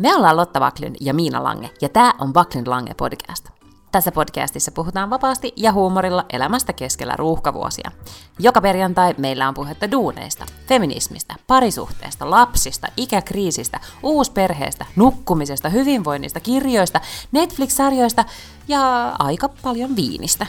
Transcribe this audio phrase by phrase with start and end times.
[0.00, 3.48] Me ollaan Lotta Vaklin ja Miina Lange, ja tämä on Vaklin Lange podcast.
[3.92, 7.90] Tässä podcastissa puhutaan vapaasti ja huumorilla elämästä keskellä ruuhkavuosia.
[8.38, 17.00] Joka perjantai meillä on puhetta duuneista, feminismistä, parisuhteesta, lapsista, ikäkriisistä, uusperheestä, nukkumisesta, hyvinvoinnista, kirjoista,
[17.32, 18.24] Netflix-sarjoista
[18.68, 20.46] ja aika paljon viinistä.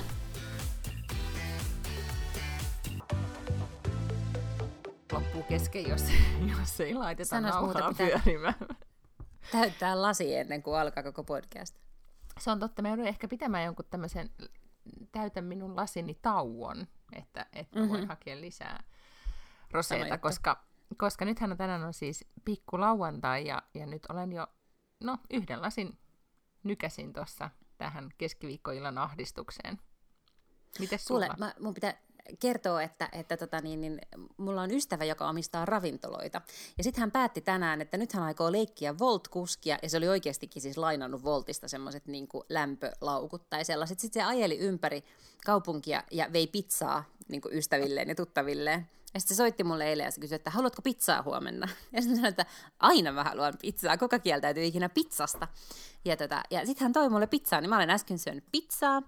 [5.11, 6.03] loppuu kesken, jos,
[6.59, 8.55] jos ei laiteta Sanois nauhaa pyörimään.
[9.51, 11.75] Täyttää lasi ennen kuin alkaa koko podcast.
[12.39, 14.29] Se on totta, me joudun ehkä pitämään jonkun tämmöisen
[15.11, 17.93] täytä minun lasini tauon, että, että mm-hmm.
[17.93, 18.83] voin hakea lisää
[19.71, 20.63] roseita, koska,
[20.97, 24.47] koska nythän on tänään on siis pikku lauantai ja, ja nyt olen jo,
[24.99, 25.99] no yhden lasin
[26.63, 29.79] nykäsin tuossa tähän keskiviikkoillan ahdistukseen.
[30.79, 31.25] Mites sulla?
[31.25, 31.93] Kuule, mä, mun pitää
[32.39, 34.01] kertoa, että, että tota niin, niin,
[34.37, 36.41] mulla on ystävä, joka omistaa ravintoloita.
[36.77, 40.61] Ja sitten hän päätti tänään, että nyt hän aikoo leikkiä Volt-kuskia, ja se oli oikeastikin
[40.61, 43.99] siis lainannut Voltista semmoiset niin lämpölaukut tai sellaiset.
[43.99, 45.03] Sitten se ajeli ympäri
[45.45, 48.87] kaupunkia ja vei pizzaa niin ystävilleen ja tuttavilleen.
[49.13, 51.67] Ja sitten se soitti mulle eilen ja se kysyi, että haluatko pizzaa huomenna?
[51.93, 52.45] Ja sitten sanoin, että
[52.79, 55.47] aina mä haluan pizzaa, kuka kieltäytyy ikinä pizzasta.
[56.05, 59.01] Ja, tota, ja sitten hän toi mulle pizzaa, niin mä olen äsken syönyt pizzaa.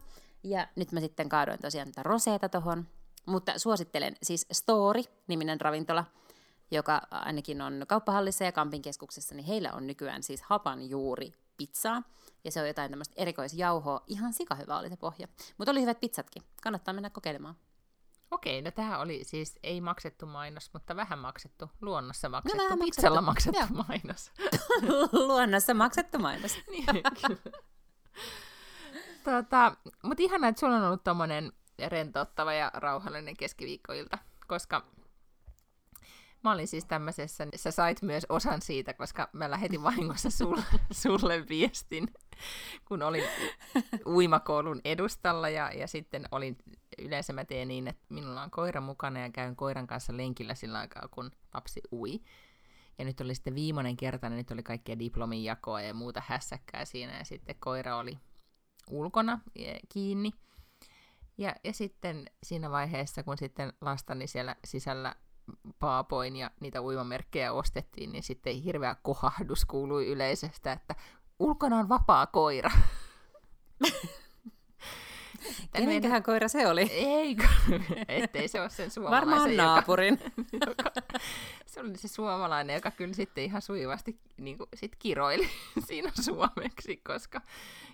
[0.43, 2.87] Ja nyt mä sitten kaadoin tosiaan tätä roseeta tohon.
[3.25, 6.05] Mutta suosittelen siis Story-niminen ravintola,
[6.71, 12.03] joka ainakin on kauppahallissa ja Kampin keskuksessa, niin heillä on nykyään siis hapanjuuri pizzaa.
[12.43, 14.03] Ja se on jotain tämmöistä erikoisjauhoa.
[14.07, 15.27] Ihan sikahyvä oli se pohja.
[15.57, 16.43] Mutta oli hyvät pizzatkin.
[16.63, 17.55] Kannattaa mennä kokeilemaan.
[18.31, 23.21] Okei, no tämä oli siis ei maksettu mainos, mutta vähän maksettu, luonnossa maksettu, vähän pizzalla
[23.21, 24.31] maksettu, maksettu mainos.
[25.27, 26.57] Luonnossa maksettu mainos.
[26.69, 27.57] niin, kyllä.
[29.23, 31.53] tota, mutta ihanaa, että sulla on ollut tommonen
[31.87, 34.85] rentouttava ja rauhallinen keskiviikkoilta, koska
[36.43, 41.47] mä olin siis tämmöisessä, sä sait myös osan siitä, koska mä lähetin vahingossa sulle, sulle
[41.49, 42.07] viestin,
[42.85, 43.23] kun olin
[44.05, 46.57] uimakoulun edustalla ja, ja sitten olin,
[46.97, 50.79] yleensä mä teen niin, että minulla on koira mukana ja käyn koiran kanssa lenkillä sillä
[50.79, 52.21] aikaa, kun lapsi ui.
[52.99, 56.85] Ja nyt oli sitten viimeinen kerta, niin nyt oli kaikkea diplomin jakoa ja muuta hässäkkää
[56.85, 58.17] siinä, ja sitten koira oli
[58.89, 60.31] ulkona eh, kiinni.
[61.37, 65.15] Ja, ja sitten siinä vaiheessa, kun sitten lastani siellä sisällä
[65.79, 70.95] paapoin ja niitä uimamerkkejä ostettiin, niin sitten hirveä kohahdus kuului yleisöstä, että
[71.39, 72.69] ulkona on vapaa koira.
[75.73, 76.81] Meidän- Kenenkähän koira se oli?
[76.91, 77.37] Ei,
[78.07, 80.19] ettei se ole sen suomalaisen, Varmaan joka, naapurin.
[80.67, 80.91] joka,
[81.73, 85.49] se oli se suomalainen, joka kyllä sitten ihan sujuvasti niin kuin, sit kiroili
[85.87, 87.41] siinä suomeksi, koska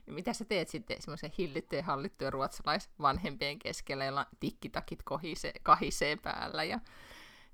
[0.05, 6.79] mitä sä teet sitten semmoisen hillittyjen hallittujen ruotsalaisvanhempien keskellä, jolla tikkitakit kohisee, kahisee päällä ja,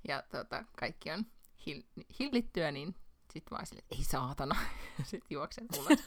[0.08, 1.26] ja tota, kaikki on
[1.66, 1.82] hill,
[2.20, 2.94] hillittyä, niin
[3.32, 4.56] sitten vaan sille, ei saatana,
[5.02, 5.98] sitten juoksen ulos.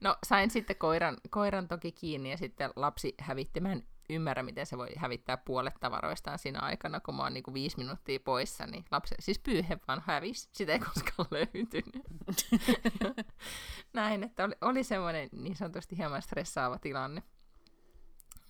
[0.00, 3.60] No sain sitten koiran, koiran toki kiinni ja sitten lapsi hävitti.
[4.10, 8.20] Ymmärrä, miten se voi hävittää puolet tavaroistaan siinä aikana, kun mä oon niinku viisi minuuttia
[8.20, 10.48] poissa, niin lapsi, siis pyyhe vaan hävisi.
[10.52, 12.02] Sitä ei koskaan löytynyt.
[13.92, 17.22] Näin, että oli, oli semmoinen niin sanotusti hieman stressaava tilanne.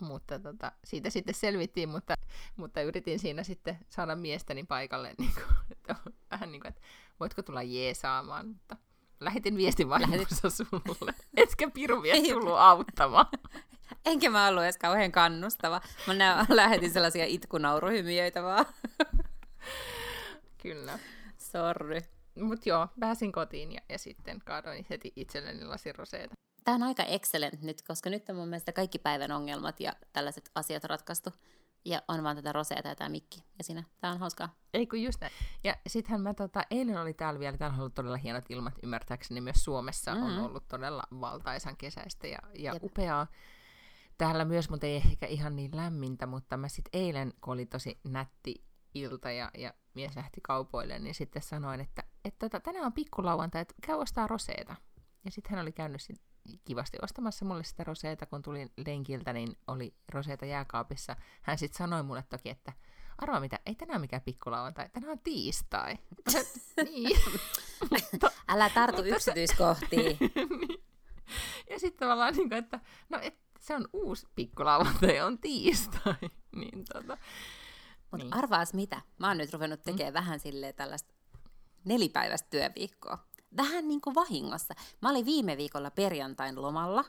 [0.00, 2.14] Mutta tota, siitä sitten selvittiin, mutta,
[2.56, 5.96] mutta yritin siinä sitten saada miestäni paikalle, niin kuin, että,
[6.30, 6.80] vähän niin kuin, että
[7.20, 8.76] voitko tulla jeesaamaan, mutta
[9.20, 11.14] lähetin viestin vahingossa sulle.
[11.36, 12.32] Etkä piru Ei.
[12.32, 13.26] tullut auttamaan.
[14.06, 15.80] Enkä mä ollut edes kauhean kannustava.
[16.06, 18.66] Mä nä- lähetin sellaisia itkunauruhymiöitä vaan.
[20.62, 20.98] Kyllä.
[21.38, 22.00] Sorry.
[22.34, 26.34] Mutta joo, pääsin kotiin ja, ja sitten kaadoin heti itselleni lasin roseeta.
[26.64, 30.50] Tämä on aika excellent nyt, koska nyt on mun mielestä kaikki päivän ongelmat ja tällaiset
[30.54, 31.30] asiat ratkaistu.
[31.84, 33.44] Ja on vaan tätä roseeta ja tämä mikki.
[33.58, 33.84] Ja siinä.
[34.00, 34.54] Tämä on hauskaa.
[34.74, 35.32] Ei kun just näin.
[35.64, 39.40] Ja sittenhän mä tota, eilen oli täällä vielä, täällä on ollut todella hienot ilmat, ymmärtääkseni
[39.40, 40.26] myös Suomessa mm-hmm.
[40.26, 42.84] on ollut todella valtaisan kesäistä ja, ja Jep.
[42.84, 43.26] upeaa.
[44.18, 48.00] Täällä myös, mutta ei ehkä ihan niin lämmintä, mutta mä sitten eilen, kun oli tosi
[48.04, 48.64] nätti
[48.94, 53.62] ilta ja, ja mies lähti kaupoille, niin sitten sanoin, että, että tota, tänään on pikkulauantai,
[53.62, 54.76] että käy ostaa roseeta.
[55.24, 56.20] Ja sitten hän oli käynyt sit
[56.64, 61.16] kivasti ostamassa mulle sitä roseeta, kun tulin lenkiltä, niin oli roseeta jääkaapissa.
[61.42, 62.72] Hän sitten sanoi mulle toki, että
[63.18, 65.98] arvaa mitä, ei tänään mikään pikkulauantai, tänään on tiistai.
[66.84, 67.18] Niin.
[68.12, 70.16] Mutta- Älä tartu Mutta yksityiskohtiin.
[70.60, 70.84] niin.
[71.70, 76.14] Ja sitten tavallaan, niin kuin, että no, et, se on uusi pikkulauantai, on tiistai.
[76.56, 77.18] niin, tota,
[78.10, 78.34] Mutta Niin.
[78.34, 79.02] arvaas mitä?
[79.18, 81.14] Mä oon nyt ruvennut tekemään vähän silleen tällaista
[81.84, 83.18] nelipäiväistä työviikkoa.
[83.56, 84.74] Vähän niin kuin vahingossa.
[85.02, 87.04] Mä olin viime viikolla perjantain lomalla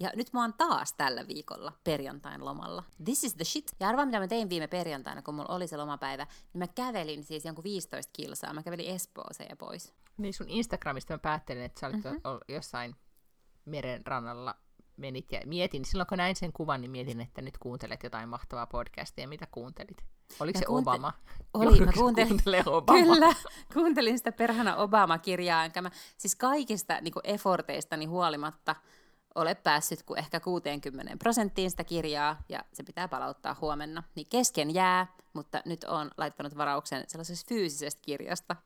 [0.00, 2.82] Ja nyt mä oon taas tällä viikolla perjantain lomalla.
[3.04, 3.72] This is the shit.
[3.80, 6.24] Ja arvaa, mitä mä tein viime perjantaina, kun mulla oli se lomapäivä.
[6.24, 8.52] Niin mä kävelin siis jonkun 15 kilsaa.
[8.52, 9.94] Mä kävelin Espooseen ja pois.
[10.16, 12.54] Niin sun Instagramista mä päättelin, että sä olit mm-hmm.
[12.54, 12.96] jossain
[13.64, 14.54] meren rannalla
[14.96, 18.66] menit ja mietin, silloin kun näin sen kuvan, niin mietin, että nyt kuuntelet jotain mahtavaa
[18.66, 19.28] podcastia.
[19.28, 20.04] Mitä kuuntelit?
[20.40, 21.12] Oliko mä se kuunte- Obama?
[21.54, 22.98] Oli, mä kuuntelin, Obama?
[23.04, 23.34] kyllä,
[23.72, 28.76] kuuntelin sitä perhana Obama-kirjaa, enkä mä siis kaikista niin efforteistani huolimatta
[29.34, 34.02] ole päässyt kuin ehkä 60 prosenttiin sitä kirjaa, ja se pitää palauttaa huomenna.
[34.14, 38.56] Niin kesken jää, mutta nyt on laittanut varauksen sellaisesta fyysisestä kirjasta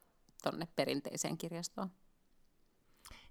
[0.43, 1.91] tonne perinteiseen kirjastoon.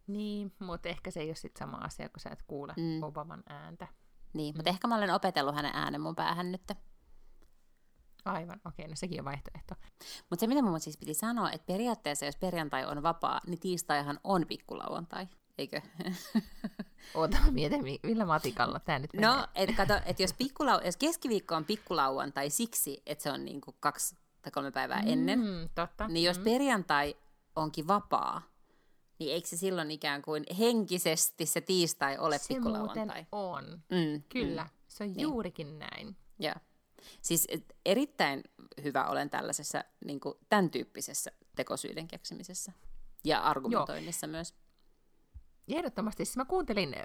[0.08, 3.04] Niin, mutta ehkä se ei ole sitten sama asia, kun sä et kuule mm.
[3.04, 3.88] Obaman ääntä.
[4.34, 4.58] Niin, mm.
[4.58, 6.72] mutta ehkä mä olen opetellut hänen äänen mun päähän nyt.
[8.26, 9.76] Aivan, okei, no sekin on vaihtoehto.
[10.30, 14.20] Mutta se, mitä mun siis piti sanoa, että periaatteessa jos perjantai on vapaa, niin tiistaihan
[14.24, 15.28] on pikkulauantai,
[15.58, 15.82] eikö?
[17.14, 19.30] Oota, mietin, millä matikalla tämä nyt menee.
[19.30, 23.76] No, et kato, että jos, pikkulau- jos keskiviikko on pikkulauantai siksi, että se on niinku
[23.80, 26.08] kaksi tai kolme päivää mm, ennen, totta.
[26.08, 26.44] niin jos mm.
[26.44, 27.16] perjantai
[27.56, 28.42] onkin vapaa,
[29.20, 33.26] niin eikö se silloin ikään kuin henkisesti se tiistai ole se pikkulauantai?
[33.32, 34.64] on, mm, kyllä.
[34.64, 34.70] Mm.
[34.88, 35.22] Se on niin.
[35.22, 36.16] juurikin näin.
[36.40, 36.56] Joo.
[37.22, 37.48] Siis
[37.86, 38.44] erittäin
[38.84, 42.72] hyvä olen tällaisessa niin kuin, tämän tyyppisessä tekosyiden keksimisessä
[43.24, 44.32] ja argumentoinnissa Joo.
[44.32, 44.54] myös.
[45.68, 46.26] Ehdottomasti.
[46.26, 46.96] Siis mä kuuntelin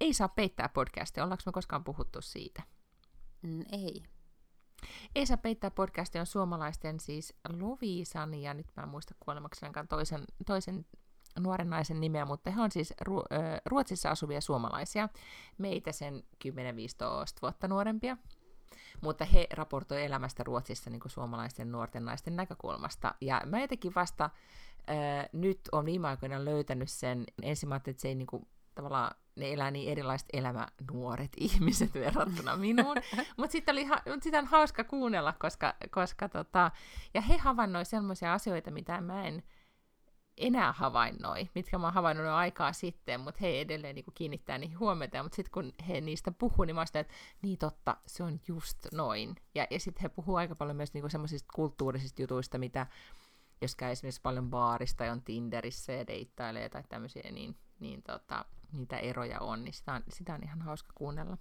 [0.00, 1.24] Ei saa peittää podcastia.
[1.24, 2.62] Ollaanko me koskaan puhuttu siitä?
[3.42, 4.02] Mm, ei.
[5.14, 10.24] Ei saa peittää podcastia on suomalaisten siis Lovisan ja nyt mä en muista kuolemaksenkaan toisen,
[10.46, 10.86] toisen
[11.40, 13.26] nuoren naisen nimeä, mutta he on siis Ru-
[13.64, 15.08] Ruotsissa asuvia suomalaisia,
[15.58, 16.48] meitä sen 10-15
[17.42, 18.16] vuotta nuorempia.
[19.00, 23.14] Mutta he raportoi elämästä Ruotsissa niin kuin suomalaisten nuorten naisten näkökulmasta.
[23.20, 24.30] Ja mä jotenkin vasta
[24.86, 29.52] ää, nyt on viime aikoina löytänyt sen, ensin että se ei niin kuin, tavallaan ne
[29.52, 32.96] elää niin erilaiset elämä nuoret ihmiset verrattuna minuun.
[33.36, 33.76] Mutta sitten
[34.12, 36.70] mut sitä on hauska kuunnella, koska, koska tota,
[37.14, 39.42] ja he havainnoi sellaisia asioita, mitä mä en
[40.36, 44.78] enää havainnoi, mitkä mä oon havainnut jo aikaa sitten, mutta he edelleen niin kiinnittää niihin
[44.78, 48.40] huomiota, mutta sitten kun he niistä puhuu, niin mä sitä, että niin totta, se on
[48.48, 49.36] just noin.
[49.54, 52.86] Ja, ja sitten he puhuu aika paljon myös niin semmoisista kulttuurisista jutuista, mitä
[53.60, 58.44] jos käy esimerkiksi paljon baarista ja on Tinderissä ja deittailee tai tämmöisiä, niin, niin tota,
[58.72, 61.38] niitä eroja on, niin sitä on, sitä on ihan hauska kuunnella.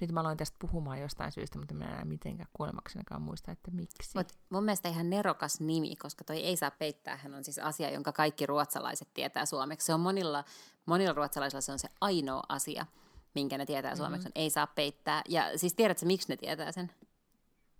[0.00, 3.70] Nyt mä aloin tästä puhumaan jostain syystä, mutta mä en enää mitenkään kuolemaksenakaan muista, että
[3.70, 4.10] miksi.
[4.14, 7.90] Mut mun mielestä ihan nerokas nimi, koska toi ei saa peittää, hän on siis asia,
[7.90, 9.86] jonka kaikki ruotsalaiset tietää suomeksi.
[9.86, 10.44] Se on monilla,
[10.86, 12.86] monilla ruotsalaisilla se on se ainoa asia,
[13.34, 14.42] minkä ne tietää suomeksi, mm-hmm.
[14.42, 15.22] ei saa peittää.
[15.28, 16.92] Ja siis tiedätkö, miksi ne tietää sen?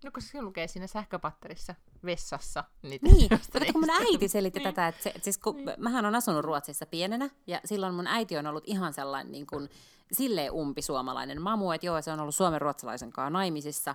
[0.04, 1.74] No koska se lukee siinä sähköpatterissa
[2.04, 2.64] vessassa.
[2.82, 4.74] Niitä niin, kato, kun mun äiti selitti niin.
[4.74, 5.70] tätä, että se, siis kun niin.
[5.78, 9.68] mähän on asunut Ruotsissa pienenä, ja silloin mun äiti on ollut ihan sellainen niin kuin,
[10.12, 13.94] silleen umpisuomalainen mamu, että joo, se on ollut suomen ruotsalaisen kanssa naimisissa,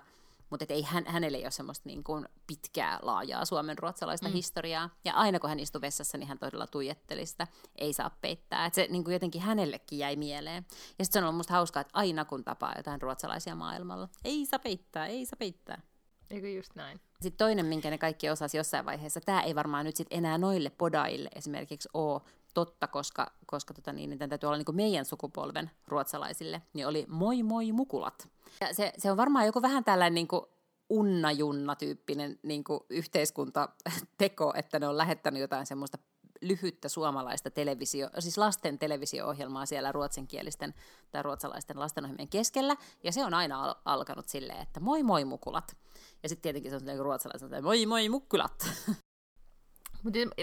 [0.50, 4.34] mutta ei, hän, hänelle ei ole semmoista niin kuin pitkää, laajaa suomen ruotsalaista mm.
[4.34, 4.90] historiaa.
[5.06, 8.66] Ja aina kun hän istui vessassa, niin hän todella tuijetteli sitä, ei saa peittää.
[8.66, 10.66] Että se niin kuin jotenkin hänellekin jäi mieleen.
[11.00, 14.46] Ja sitten se on ollut musta hauskaa, että aina kun tapaa jotain ruotsalaisia maailmalla, ei
[14.46, 15.82] saa peittää, ei saa peittää.
[16.30, 17.00] Eikö just näin?
[17.22, 20.70] Sitten toinen, minkä ne kaikki osasi jossain vaiheessa, tämä ei varmaan nyt sit enää noille
[20.70, 22.22] podaille esimerkiksi ole
[22.56, 27.44] totta, koska, koska tota niin, niin täytyy olla niin meidän sukupolven ruotsalaisille, niin oli moi
[27.44, 28.30] moi mukulat.
[28.62, 30.42] Ja se, se on varmaan joku vähän tällainen niin kuin
[30.90, 35.98] unna-junna-tyyppinen niin kuin yhteiskuntateko, että ne on lähettänyt jotain semmoista
[36.42, 40.74] lyhyttä suomalaista televisio, siis lasten televisio-ohjelmaa siellä ruotsinkielisten
[41.12, 45.78] tai ruotsalaisten lastenohjelmien keskellä, ja se on aina al- alkanut silleen, että moi moi mukulat.
[46.24, 48.70] Ja sitten tietenkin se on ruotsalaiset, että moi moi mukkulat.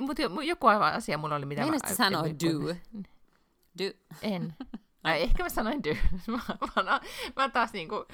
[0.01, 1.95] Mutta mut, joku aivan asia mulla oli, mitä Meinasit mä...
[1.95, 2.75] sanoa do.
[3.79, 3.85] Do.
[4.23, 4.55] En.
[5.05, 5.95] Ai, ehkä mä sanoin do.
[6.33, 7.01] mä, mä,
[7.37, 8.05] mä taas niinku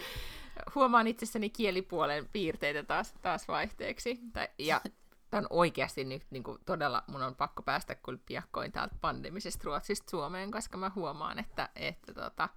[0.74, 4.20] huomaan itsessäni kielipuolen piirteitä taas, taas vaihteeksi.
[4.32, 4.80] Tai, ja
[5.30, 9.62] Tämä on oikeasti nyt niin kuin, todella, mun on pakko päästä kyllä piakkoin täältä pandemisesta
[9.64, 12.48] Ruotsista Suomeen, koska mä huomaan, että, että tota,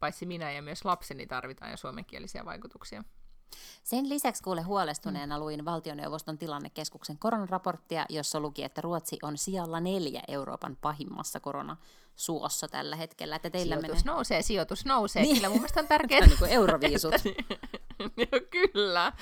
[0.00, 3.04] paitsi minä ja myös lapseni tarvitaan jo suomenkielisiä vaikutuksia.
[3.82, 5.40] Sen lisäksi kuule huolestuneena mm.
[5.40, 12.96] luin valtioneuvoston tilannekeskuksen koronaraporttia, jossa luki, että Ruotsi on sijalla neljä Euroopan pahimmassa koronasuossa tällä
[12.96, 13.36] hetkellä.
[13.36, 14.14] Että teillä sijoitus menee...
[14.14, 15.22] nousee, sijoitus nousee.
[15.22, 15.36] Niin.
[15.36, 16.26] Kyllä mun mielestä on tärkeää.
[16.26, 17.14] niin kuin euroviisut.
[18.72, 19.12] kyllä.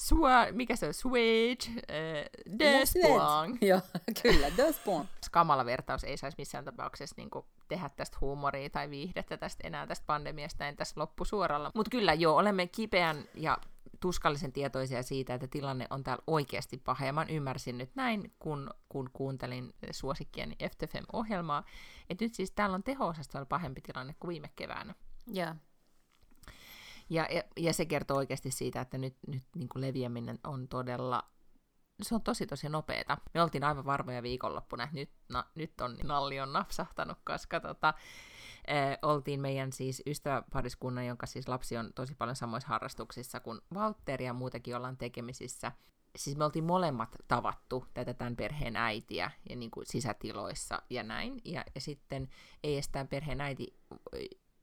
[0.00, 0.94] Sua, mikä se on?
[0.94, 3.58] Swage, äh, Despong.
[3.60, 3.80] Joo,
[4.22, 5.06] kyllä, Despong.
[5.30, 9.86] Kamala vertaus ei saisi missään tapauksessa niin kuin, tehdä tästä huumoria tai viihdettä tästä enää
[9.86, 11.70] tästä pandemiasta en tässä loppusuoralla.
[11.74, 13.58] Mutta kyllä joo, olemme kipeän ja
[14.00, 17.06] tuskallisen tietoisia siitä, että tilanne on täällä oikeasti paha.
[17.06, 21.64] Ja mä ymmärsin nyt näin, kun, kun kuuntelin suosikkien FTFM-ohjelmaa,
[22.10, 24.94] että nyt siis täällä on teho-osastolla pahempi tilanne kuin viime keväänä.
[25.36, 25.56] Yeah.
[27.10, 31.22] Ja, ja, ja se kertoo oikeasti siitä, että nyt, nyt niin kuin leviäminen on todella,
[32.02, 33.18] se on tosi tosi nopeeta.
[33.34, 37.88] Me oltiin aivan varmoja viikonloppuna, että nyt, na, nyt on nalli on napsahtanut, koska tota,
[38.70, 44.24] äh, oltiin meidän siis ystäväpariskunnan, jonka siis lapsi on tosi paljon samoissa harrastuksissa kuin Valtteri
[44.24, 45.72] ja muutenkin ollaan tekemisissä.
[46.16, 51.40] Siis me oltiin molemmat tavattu tätä tämän perheen äitiä ja niin kuin sisätiloissa ja näin.
[51.44, 52.28] Ja, ja sitten
[52.62, 53.74] ei edes tämän perheen äiti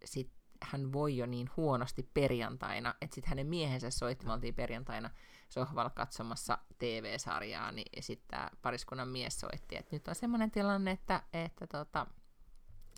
[0.06, 5.10] sit hän voi jo niin huonosti perjantaina, että sitten hänen miehensä soitti, me oltiin perjantaina
[5.50, 11.24] sohvalla katsomassa TV-sarjaa, niin sitten tämä pariskunnan mies soitti, että nyt on semmoinen tilanne, että,
[11.34, 12.08] että tota,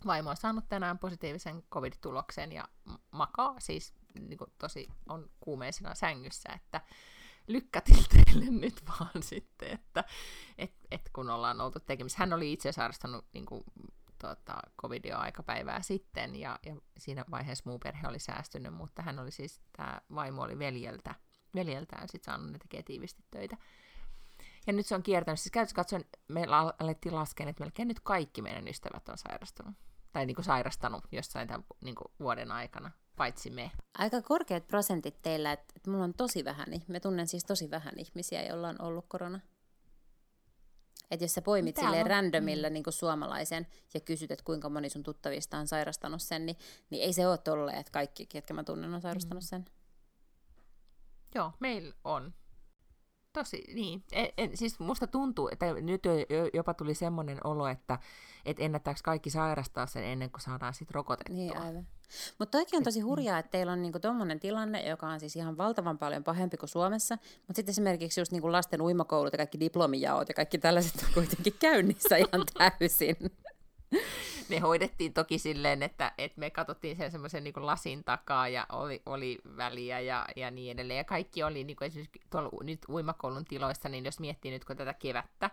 [0.06, 2.68] vaimo on saanut tänään positiivisen covid-tuloksen ja
[3.10, 6.80] makaa siis niin kuin tosi on kuumeisena sängyssä, että
[7.46, 10.04] lykkätil teille nyt vaan sitten, että
[10.58, 12.18] et, et kun ollaan oltu tekemisissä.
[12.22, 13.64] Hän oli itse sairastanut niin kuin,
[14.18, 19.30] tota, covidia aikapäivää sitten, ja, ja siinä vaiheessa muu perhe oli säästynyt, mutta hän oli
[19.30, 21.14] siis, tämä vaimo oli veljeltä,
[21.54, 23.56] veljeltään sitten saanut, ne tekee tiivisti töitä.
[24.66, 26.44] Ja nyt se on kiertänyt, siis käytössä katsoen, me
[26.80, 29.74] alettiin laskea, että melkein nyt kaikki meidän ystävät on sairastunut.
[30.12, 33.70] Tai niin kuin sairastanut jossain tämän niin kuin vuoden aikana, paitsi me.
[33.98, 37.94] Aika korkeat prosentit teillä, että, että mulla on tosi vähän, me tunnen siis tosi vähän
[37.96, 39.40] ihmisiä, joilla on ollut korona.
[41.10, 42.10] Että jos sä poimit Täällä silleen on.
[42.10, 46.56] randomilla niin suomalaisen ja kysyt, että kuinka moni sun tuttavista on sairastanut sen, niin,
[46.90, 49.46] niin ei se ole tolleen, että kaikki, ketkä mä tunnen, on sairastanut mm.
[49.46, 49.64] sen.
[51.34, 52.34] Joo, meillä on.
[53.32, 54.04] Tosi, niin.
[54.12, 56.02] En, en, siis musta tuntuu, että nyt
[56.54, 57.98] jopa tuli semmoinen olo, että
[58.44, 61.36] et ennättääkö kaikki sairastaa sen ennen kuin saadaan sitten rokotettua.
[61.36, 61.86] Niin, aivan.
[62.38, 65.56] Mutta toikin on tosi hurjaa, että teillä on niinku tuommoinen tilanne, joka on siis ihan
[65.56, 70.28] valtavan paljon pahempi kuin Suomessa, mutta sitten esimerkiksi just niinku lasten uimakoulut ja kaikki diplomijaot
[70.28, 73.16] ja kaikki tällaiset on kuitenkin käynnissä ihan täysin.
[74.48, 79.02] ne hoidettiin toki silleen, että, että me katsottiin sen semmoisen niin lasin takaa ja oli,
[79.06, 80.98] oli väliä ja, ja niin edelleen.
[80.98, 84.76] Ja kaikki oli niin kuin esimerkiksi tuolla nyt uimakoulun tiloissa, niin jos miettii nyt kun
[84.76, 85.50] tätä kevättä,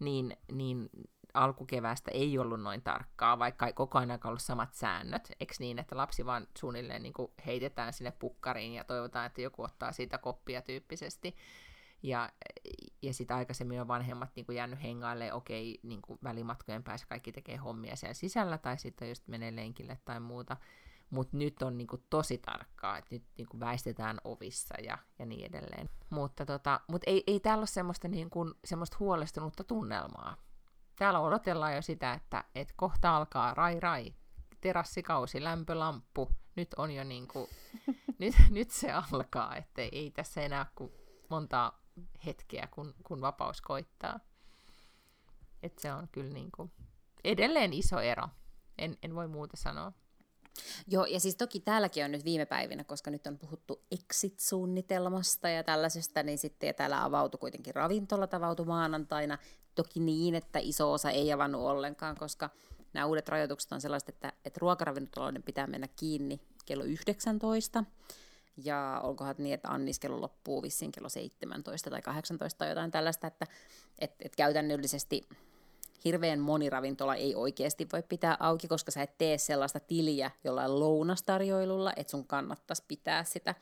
[0.00, 0.90] niin, niin
[1.34, 5.32] alkukevästä ei ollut noin tarkkaa, vaikka koko ajan ollut samat säännöt.
[5.40, 9.62] Eikö niin, että lapsi vaan suunnilleen niin kuin heitetään sinne pukkariin ja toivotaan, että joku
[9.62, 11.36] ottaa siitä koppia tyyppisesti.
[12.02, 12.30] Ja,
[13.02, 17.32] ja sitten aikaisemmin on vanhemmat niin kuin jäänyt hengaille, okei, niin kuin välimatkojen päässä kaikki
[17.32, 20.56] tekee hommia siellä sisällä, tai sitten just menee lenkille tai muuta.
[21.10, 25.26] Mutta nyt on niin kuin, tosi tarkkaa, että nyt niin kuin, väistetään ovissa ja, ja
[25.26, 25.90] niin edelleen.
[26.10, 30.36] Mutta tota, mut ei, ei täällä ole semmoista, niin kuin, semmoista huolestunutta tunnelmaa.
[31.00, 34.14] Täällä odotellaan jo sitä, että et kohta alkaa rai rai,
[34.60, 36.28] terassikausi, lämpölamppu.
[36.56, 37.48] Nyt on jo niin kuin,
[38.18, 40.92] nyt, nyt se alkaa, että ei tässä enää kuin
[41.28, 41.82] montaa
[42.26, 44.20] hetkeä, kun, kun vapaus koittaa.
[45.62, 46.72] Et se on kyllä niin kuin
[47.24, 48.28] edelleen iso ero.
[48.78, 49.92] En, en voi muuta sanoa.
[50.88, 55.64] Joo, ja siis toki täälläkin on nyt viime päivinä, koska nyt on puhuttu exit-suunnitelmasta ja
[55.64, 59.38] tällaisesta, niin sitten ja täällä avautui kuitenkin ravintolat avautui maanantaina.
[59.74, 62.50] Toki niin, että iso osa ei avannut ollenkaan, koska
[62.92, 67.84] nämä uudet rajoitukset on sellaiset, että, että ruokaravintoloiden pitää mennä kiinni kello 19.
[68.64, 73.46] Ja onkohan niin, että anniskelu loppuu vissiin kello 17 tai 18 tai jotain tällaista, että
[73.98, 75.28] et, et käytännöllisesti
[76.04, 80.80] hirveän moni ravintola ei oikeasti voi pitää auki, koska sä et tee sellaista tiliä jollain
[80.80, 83.54] lounastarjoilulla, että sun kannattaisi pitää sitä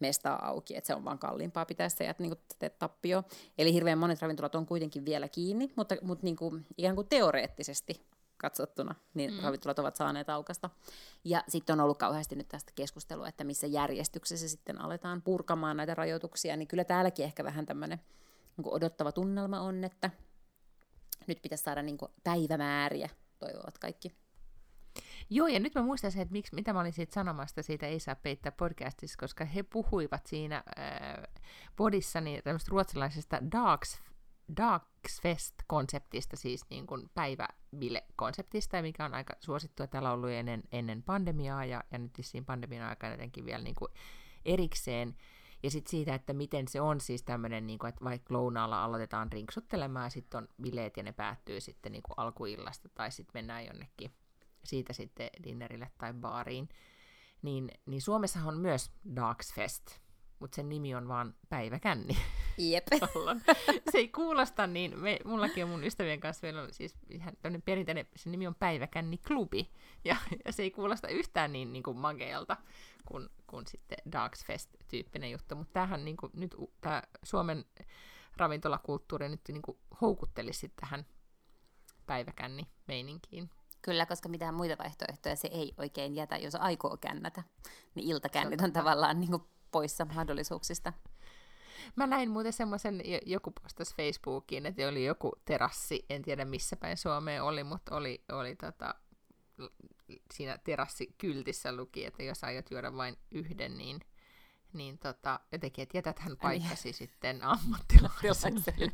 [0.00, 3.22] mestaa auki, että se on vaan kalliimpaa pitää sitä ja niin teet tappio.
[3.58, 8.06] Eli hirveän monet ravintolat on kuitenkin vielä kiinni, mutta, mutta niin kuin, ikään kuin teoreettisesti
[8.36, 9.40] katsottuna, niin mm.
[9.42, 10.70] ravintolat ovat saaneet aukasta.
[11.24, 15.94] Ja sitten on ollut kauheasti nyt tästä keskustelua, että missä järjestyksessä sitten aletaan purkamaan näitä
[15.94, 18.00] rajoituksia, niin kyllä täälläkin ehkä vähän tämmöinen
[18.56, 20.10] niin odottava tunnelma on, että
[21.26, 24.12] nyt pitäisi saada niin kuin päivämääriä, toivovat kaikki.
[25.30, 28.00] Joo, ja nyt mä muistan se, että miksi, mitä mä olin siitä sanomasta, siitä ei
[28.00, 31.42] saa peittää podcastissa, koska he puhuivat siinä äh,
[31.76, 34.00] podissa niin tämmöistä ruotsalaisesta Darks,
[34.56, 41.84] Darksfest-konseptista, siis niin kuin päiväbile-konseptista, mikä on aika suosittua täällä ollut ennen, ennen pandemiaa, ja,
[41.90, 43.92] ja nyt siinä pandemian aikana jotenkin vielä niin kuin
[44.44, 45.16] erikseen.
[45.66, 49.32] Ja sitten siitä, että miten se on siis tämmöinen, niin kuin, että vaikka lounaalla aloitetaan
[49.32, 54.10] rinksuttelemaan, sitten on bileet ja ne päättyy sitten niin kuin alkuillasta, tai sitten mennään jonnekin
[54.64, 56.68] siitä sitten dinnerille tai baariin.
[57.42, 59.98] Niin, niin Suomessa on myös Darksfest,
[60.38, 62.16] mutta sen nimi on vaan päiväkänni.
[62.58, 62.86] Jep.
[63.92, 67.62] Se ei kuulosta niin, me, mullakin on mun ystävien kanssa, meillä on siis ihan tämmöinen
[67.62, 69.70] perinteinen, se nimi on Päiväkänni Klubi,
[70.04, 72.56] ja, ja se ei kuulosta yhtään niin, niin kuin magealta
[73.04, 77.64] kuin, kuin sitten Darks Fest-tyyppinen juttu, mutta tämähän niin kuin, nyt tämä Suomen
[78.36, 81.06] ravintolakulttuuri nyt niin kuin houkuttelisi tähän
[82.06, 83.50] päiväkänni-meininkiin.
[83.82, 87.42] Kyllä, koska mitään muita vaihtoehtoja se ei oikein jätä, jos aikoo kännätä.
[87.94, 90.92] Niin iltakännit on tavallaan niin kuin poissa mahdollisuuksista.
[91.96, 96.96] Mä näin muuten semmoisen, joku postasi Facebookiin, että oli joku terassi, en tiedä missä päin
[96.96, 98.94] Suomeen oli, mutta oli, oli tota,
[100.34, 104.00] siinä terassikyltissä luki, että jos aiot juoda vain yhden, niin,
[104.72, 108.92] niin tota, jotenkin, että jätät hän paikkasi sitten ammattilaiselle.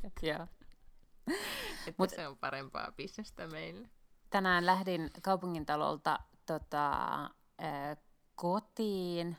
[1.99, 3.88] Mut, se on parempaa bisnestä meille.
[4.30, 7.22] Tänään lähdin kaupungintalolta tota,
[7.62, 7.96] äh,
[8.34, 9.37] kotiin,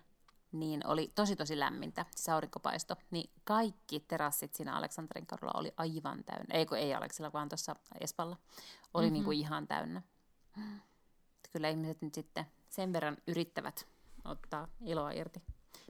[0.53, 6.24] niin oli tosi tosi lämmintä, siis aurinkopaisto, niin kaikki terassit siinä Aleksanterin kadulla oli aivan
[6.24, 6.55] täynnä.
[6.55, 8.38] Ei kun ei Aleksilla, vaan tuossa Espalla.
[8.93, 9.13] Oli mm-hmm.
[9.13, 10.01] niin kuin ihan täynnä.
[11.51, 13.88] Kyllä ihmiset nyt sitten sen verran yrittävät
[14.25, 15.41] ottaa iloa irti.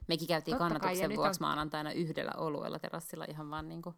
[0.06, 1.46] Mekin käytiin Totta kannatuksen kai, vuoksi on...
[1.46, 3.94] maanantaina yhdellä oluella terassilla ihan vaan niin kuin,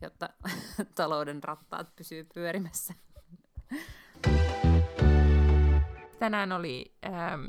[0.00, 0.28] jotta
[0.94, 2.94] talouden rattaat pysyy pyörimässä.
[6.18, 7.46] Tänään oli ähm,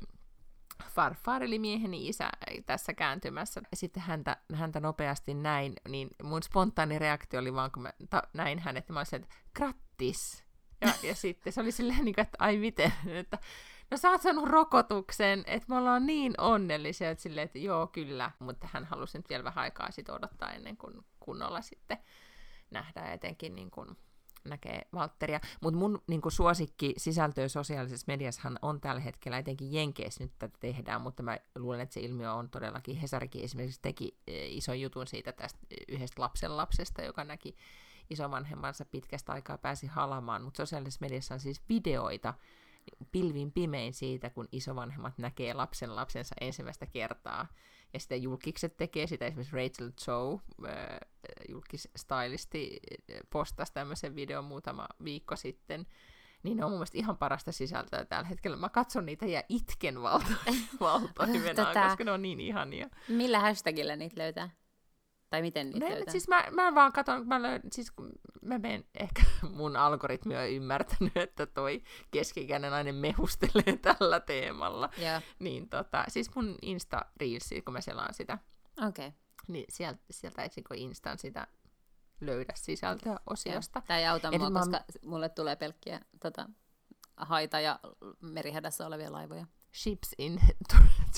[0.95, 2.29] farfar, eli mieheni isä
[2.65, 3.61] tässä kääntymässä.
[3.73, 8.59] Sitten häntä, häntä nopeasti näin, niin mun spontaani reaktio oli vaan, kun mä ta- näin
[8.59, 10.43] hänet, mä olisin, että grattis.
[10.81, 13.37] Ja, ja sitten se oli silleen, niin että ai miten, että
[13.91, 18.31] no sä oot saanut rokotuksen, että me ollaan niin onnellisia, että silleen, että joo kyllä,
[18.39, 21.97] mutta hän halusi nyt vielä vähän aikaa sit odottaa ennen kuin kunnolla sitten
[22.71, 23.97] nähdään etenkin niin kuin
[24.45, 25.39] näkee Valtteria.
[25.61, 31.01] Mutta mun niin suosikki sisältöä sosiaalisessa mediassahan on tällä hetkellä, etenkin Jenkeissä nyt tätä tehdään,
[31.01, 35.31] mutta mä luulen, että se ilmiö on todellakin, Hesarikin esimerkiksi teki e, ison jutun siitä
[35.31, 37.55] tästä yhdestä lapsen lapsesta, joka näki
[38.09, 42.33] isovanhemmansa pitkästä aikaa pääsi halamaan, mutta sosiaalisessa mediassa on siis videoita,
[43.11, 47.47] pilvin pimein siitä, kun isovanhemmat näkee lapsen lapsensa ensimmäistä kertaa.
[47.93, 50.99] Ja sitten julkikset tekee sitä, esimerkiksi Rachel Zoe, äh,
[51.49, 52.79] julkisstylisti,
[53.29, 55.85] postasi tämmöisen videon muutama viikko sitten,
[56.43, 58.57] niin ne on mun mielestä ihan parasta sisältöä tällä hetkellä.
[58.57, 60.33] Mä katson niitä ja itken valta,
[60.79, 61.87] valtoimenaan, Tätä...
[61.87, 62.89] koska ne on niin ihania.
[63.07, 64.49] Millä hashtagillä niitä löytää?
[65.33, 67.93] Tai miten niitä no, siis mä, mä vaan katson, mä, löydän, siis
[68.41, 69.21] mä menen, ehkä
[69.57, 74.89] mun algoritmi on ymmärtänyt, että toi keskikäinen nainen mehustelee tällä teemalla.
[74.99, 75.23] Yeah.
[75.39, 78.37] Niin tota, siis mun insta reelsi, kun mä selaan sitä.
[78.87, 79.07] Okei.
[79.07, 79.19] Okay.
[79.47, 81.47] Niin sieltä, sieltä etsikö Instan sitä
[82.21, 83.81] löydä sisältöä osiosta.
[83.87, 84.59] Tämä ei auta mua, mä...
[84.59, 86.49] koska mulle tulee pelkkiä tota,
[87.17, 87.79] haita ja
[88.21, 89.45] merihädässä olevia laivoja.
[89.73, 90.39] Ships in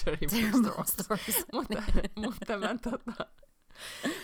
[0.06, 0.98] terrible storms.
[1.54, 1.84] mutta,
[2.16, 3.26] mutta mä tota,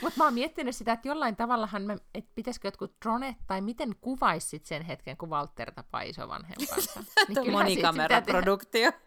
[0.01, 3.95] mutta mä oon miettinyt sitä, että jollain tavallahan, mä, että pitäisikö jotkut dronet, tai miten
[4.01, 7.03] kuvaisit sen hetken, kun Walter tapaa isovanhempansa.
[7.27, 8.91] niin monikameraproduktio.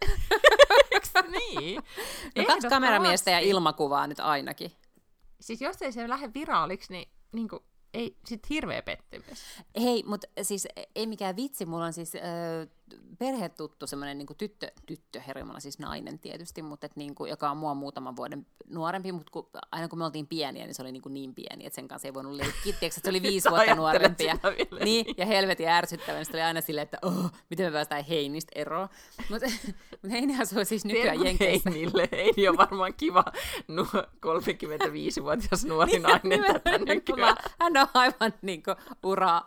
[1.30, 1.83] niin?
[2.37, 4.72] No kaksi kameramiestä ja ilmakuvaa nyt ainakin.
[5.40, 7.62] Siis jos ei se lähde viraaliksi, niin, niin kuin,
[7.94, 9.44] ei, sit hirveä pettymys.
[9.83, 12.22] Hei, mutta siis ei mikään vitsi, mulla on siis äh,
[13.18, 17.57] perhetuttu semmoinen niin tyttö, tyttö herjumalla siis nainen tietysti, mutta et, niin kuin, joka on
[17.57, 21.03] mua muutaman vuoden nuorempi, mutta kun, aina kun me oltiin pieniä, niin se oli niin,
[21.03, 22.62] kuin niin pieni, että sen kanssa ei voinut leikkiä.
[22.62, 24.25] Tiedätkö, että se oli viisi vuotta nuorempi.
[24.25, 24.37] Ja,
[24.85, 28.53] niin, ja helvetin ärsyttävä, niin se oli aina silleen, että oh, miten me päästään Heinistä
[28.55, 28.88] eroon.
[29.31, 29.47] Mutta
[30.03, 31.70] mut Heini asuu siis nykyään Jenkeissä.
[31.70, 32.09] Heinille.
[32.12, 33.25] Heini on varmaan kiva
[33.68, 33.83] nu,
[34.27, 37.37] 35-vuotias nuori niin, nainen tätä nykyään.
[37.61, 39.42] Hän on aivan niin kuin, ura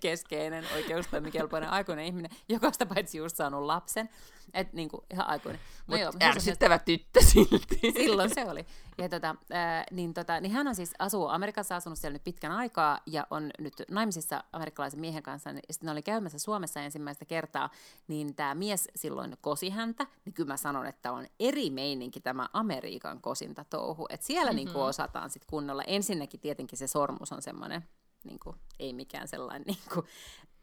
[0.00, 4.08] keskeinen, oikeustoimikelpoinen aikuinen ihminen, joka sitä paitsi just saanut lapsen.
[4.54, 5.60] Et niin kuin, ihan aikuinen.
[5.86, 7.92] No joo, ärsyttävä tyttö silti.
[7.94, 8.66] Silloin se oli.
[8.98, 12.52] Ja tota, äh, niin, tota, niin hän on siis asuu Amerikassa, asunut siellä nyt pitkän
[12.52, 15.52] aikaa ja on nyt naimisissa amerikkalaisen miehen kanssa.
[15.52, 17.70] Niin sitten oli käymässä Suomessa ensimmäistä kertaa,
[18.08, 20.06] niin tämä mies silloin kosi häntä.
[20.24, 24.06] Niin kyllä mä sanon, että on eri meininki tämä Amerikan kosinta touhu.
[24.08, 24.56] Että siellä mm-hmm.
[24.56, 25.82] niin kuin osataan sitten kunnolla.
[25.82, 27.84] Ensinnäkin tietenkin se sormus on semmoinen
[28.24, 30.06] niin kuin, ei mikään sellainen niin kuin,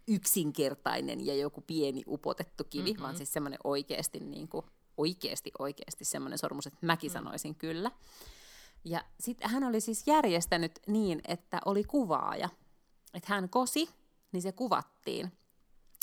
[0.10, 3.04] yksinkertainen ja joku pieni upotettu kivi, mm-hmm.
[3.04, 4.65] vaan siis semmoinen oikeasti, niin kuin,
[4.98, 7.13] oikeasti, oikeasti semmoinen sormus, että mäkin mm.
[7.13, 7.91] sanoisin kyllä.
[8.86, 12.50] Ja sitten hän oli siis järjestänyt niin, että oli kuvaaja.
[13.13, 13.89] Että hän kosi,
[14.32, 15.32] niin se kuvattiin.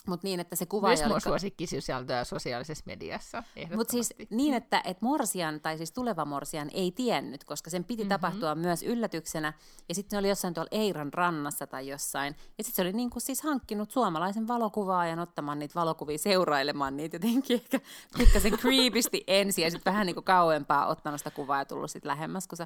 [0.06, 3.42] Mutta niin, että se kuva Myös mun suosikkisisältöä sosiaalisessa mediassa,
[3.74, 8.02] Mutta siis niin, että et morsian, tai siis tuleva morsian, ei tiennyt, koska sen piti
[8.02, 8.08] mm-hmm.
[8.08, 9.52] tapahtua myös yllätyksenä.
[9.88, 12.36] Ja sitten oli jossain tuolla Eiran rannassa tai jossain.
[12.58, 17.16] Ja sitten se oli niin kuin siis hankkinut suomalaisen valokuvaajan ottamaan niitä valokuvia, seurailemaan niitä
[17.16, 17.80] jotenkin ehkä
[18.18, 19.64] pikkasen creepisti ensin.
[19.64, 22.58] Ja sitten vähän niin kuin kauempaa ottanut sitä kuvaa ja tullut sitten lähemmäs, kun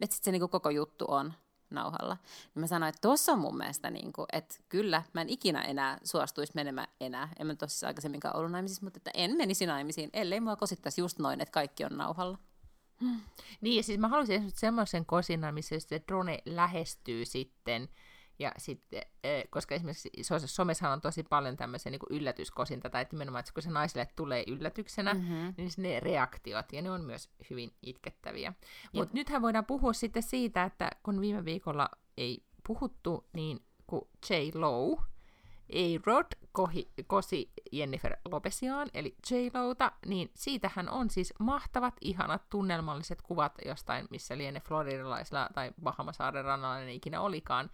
[0.00, 1.32] että sitten se niin kuin koko juttu on
[1.74, 2.16] nauhalla.
[2.54, 5.62] Niin mä sanoin, että tuossa on mun mielestä, niin kuin, että kyllä, mä en ikinä
[5.62, 7.28] enää suostuisi menemään enää.
[7.38, 11.18] En mä tosiaan aikaisemminkaan ollut naimisissa, mutta että en menisi naimisiin, ellei mua kosittaisi just
[11.18, 12.38] noin, että kaikki on nauhalla.
[13.60, 17.88] Niin, ja siis mä haluaisin semmoisen kosinan, missä se drone lähestyy sitten,
[18.38, 20.10] ja sitten, e, koska esimerkiksi
[20.46, 25.14] somessa on tosi paljon tämmöisiä niin yllätyskosinta, tai nimenomaan, että kun se naiselle tulee yllätyksenä,
[25.14, 25.54] mm-hmm.
[25.56, 28.52] niin ne reaktiot, ja ne on myös hyvin itkettäviä.
[28.92, 34.34] Mutta nythän voidaan puhua sitten siitä, että kun viime viikolla ei puhuttu, niin kun J.
[34.54, 34.98] Low,
[35.72, 43.22] A-Rod kohi, kosi Jennifer Lopesiaan, eli j Lowta, niin siitähän on siis mahtavat, ihanat, tunnelmalliset
[43.22, 47.70] kuvat jostain, missä liene floridalaisella tai Bahamasaaren rannalla ne ikinä olikaan,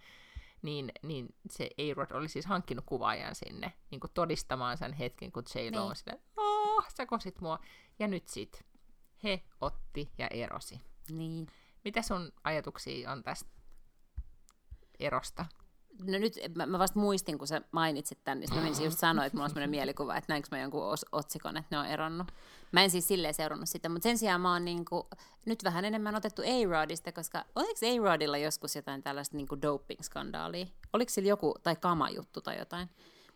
[0.61, 5.43] niin, niin se A-Rod oli siis hankkinut kuvaajan sinne niin kuin todistamaan sen hetken, kun
[5.55, 5.79] J-Lo niin.
[5.79, 7.59] on silleen, oh, sä kosit mua.
[7.99, 8.65] Ja nyt sit
[9.23, 10.81] he otti ja erosi.
[11.09, 11.47] Niin.
[11.85, 13.49] Mitä sun ajatuksia on tästä
[14.99, 15.45] erosta?
[15.99, 19.35] No nyt mä, vasta muistin, kun sä mainitsit tämän, niin mä menisin just sanoa, että
[19.35, 22.27] mulla on sellainen mielikuva, että näinkö mä jonkun os- otsikon, että ne on eronnut.
[22.71, 25.07] Mä en siis silleen seurannut sitä, mutta sen sijaan mä oon niinku,
[25.45, 30.67] nyt vähän enemmän otettu A-Rodista, koska oliko A-Rodilla joskus jotain tällaista niinku doping-skandaalia?
[30.93, 32.89] Oliko sillä joku, tai kama-juttu tai jotain?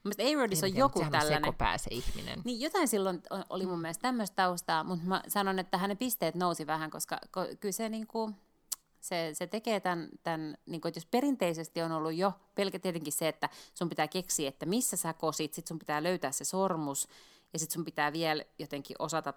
[0.04, 1.54] Mielestäni A-Rodissa on joku tällainen.
[1.78, 2.42] Se ihminen.
[2.44, 6.68] Niin jotain silloin oli mun mielestä tämmöistä taustaa, mutta mä sanon, että hänen pisteet nousi
[6.68, 7.20] vähän, koska
[7.60, 8.32] kyllä se niinku,
[9.06, 13.14] se, se tekee tämän, tämän niin kuin, että jos perinteisesti on ollut jo pelkä tietenkin
[13.14, 17.08] se, että sun pitää keksiä, että missä sä kosit, sit sun pitää löytää se sormus,
[17.54, 19.34] ja sit sun pitää vielä jotenkin osata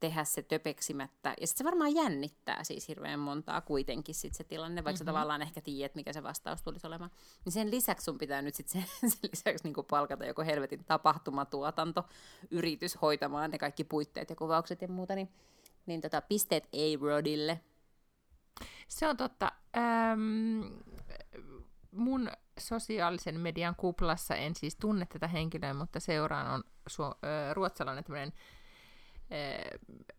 [0.00, 1.34] tehdä se töpeksimättä.
[1.40, 4.98] Ja sitten se varmaan jännittää siis hirveän montaa kuitenkin sit se tilanne, vaikka mm-hmm.
[4.98, 7.10] sä tavallaan ehkä tiedät, mikä se vastaus tulisi olemaan.
[7.44, 12.04] Niin sen lisäksi sun pitää nyt sitten sen, sen lisäksi niin palkata joku helvetin tapahtumatuotanto,
[12.50, 15.14] yritys hoitamaan ne kaikki puitteet ja kuvaukset ja muuta.
[15.14, 15.28] Niin,
[15.86, 17.60] niin tota, pisteet A-Rodille
[18.88, 19.52] se on totta.
[19.76, 20.60] Ähm,
[21.92, 28.04] mun sosiaalisen median kuplassa en siis tunne tätä henkilöä, mutta seuraan on su- äh, ruotsalainen
[28.04, 28.32] tämmöinen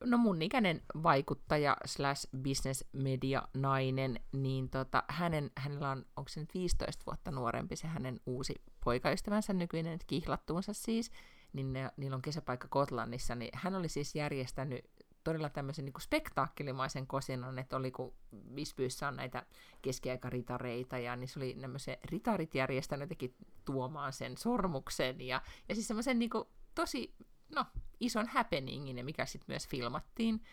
[0.04, 6.40] no mun ikäinen vaikuttaja slash business media nainen, niin tota, hänen, hänellä on, onko se
[6.40, 11.12] nyt 15 vuotta nuorempi se hänen uusi poikaystävänsä nykyinen, kihlattuunsa siis,
[11.54, 14.86] niin ne, niillä on kesäpaikka Kotlannissa, niin hän oli siis järjestänyt
[15.24, 18.14] todella tämmöisen niin spektaakkelimaisen kosinnon, että oli kun
[18.56, 19.46] Visbyissä on näitä
[19.82, 25.88] keskiaikaritareita, ja niin se oli tämmöisen ritarit järjestänyt jotenkin tuomaan sen sormuksen, ja, ja siis
[25.88, 26.30] semmoisen niin
[26.76, 27.16] tosi,
[27.56, 27.66] no,
[28.00, 30.44] ison happeningin, mikä sitten myös filmattiin,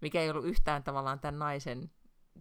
[0.00, 1.90] mikä ei ollut yhtään tavallaan tämän naisen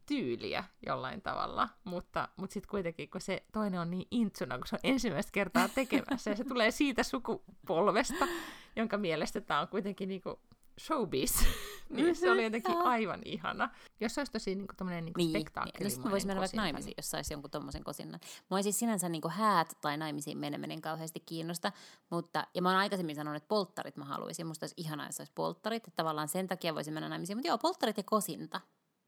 [0.06, 4.76] tyyliä jollain tavalla, mutta, mutta sitten kuitenkin, kun se toinen on niin intsuna, kun se
[4.76, 8.28] on ensimmäistä kertaa tekemässä, ja se tulee siitä sukupolvesta,
[8.76, 10.36] jonka mielestä tämä on kuitenkin niin kuin
[10.80, 11.32] showbiz,
[11.90, 13.70] niin se oli jotenkin aivan ihana.
[14.00, 16.58] Jos se olisi tosi niin kuin, niin kuin niin, spektaakkelimainen niin, sitten voisi mennä vaikka
[16.58, 18.20] naimisiin, jos saisi jonkun tommosen kosinnan.
[18.50, 21.72] Mua ei siis sinänsä niin kuin häät tai naimisiin meneminen kauheasti kiinnosta,
[22.10, 24.48] mutta, ja mä oon aikaisemmin sanonut, että polttarit mä haluaisin.
[24.48, 27.38] Musta olisi ihanaa, jos olisi polttarit, että tavallaan sen takia voisin mennä naimisiin.
[27.38, 28.62] Mutta joo, polttarit ja kosinta,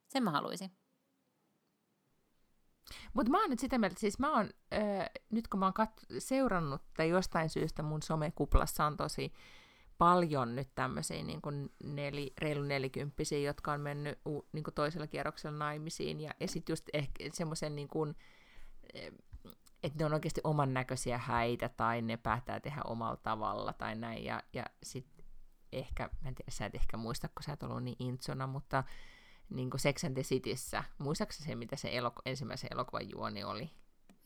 [0.08, 0.72] sen mä haluaisin.
[3.14, 6.20] Mutta mä oon nyt sitä mieltä, siis mä oon, äh, nyt kun mä oon kat-
[6.20, 9.34] seurannut, tai jostain syystä mun somekuplassa on tosi
[10.00, 15.08] paljon nyt tämmöisiä niin kuin neli, reilu nelikymppisiä, jotka on mennyt u, niin kuin toisella
[15.08, 17.90] kierroksella naimisiin, ja, ja sitten just ehkä semmoisen niin
[18.94, 19.12] eh,
[19.84, 24.24] että ne on oikeasti oman näköisiä häitä, tai ne päättää tehdä omalla tavalla, tai näin,
[24.24, 25.26] ja, ja sitten
[25.72, 28.84] ehkä, mä en tiedä, sä et ehkä muista, kun sä et ollut niin intsona, mutta
[29.50, 33.70] niin kuin Sex and the Cityssä, muistaakseni se, mitä se elok- ensimmäisen elokuvan juoni oli?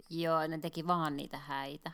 [0.09, 1.91] Joo, ne teki vaan niitä häitä.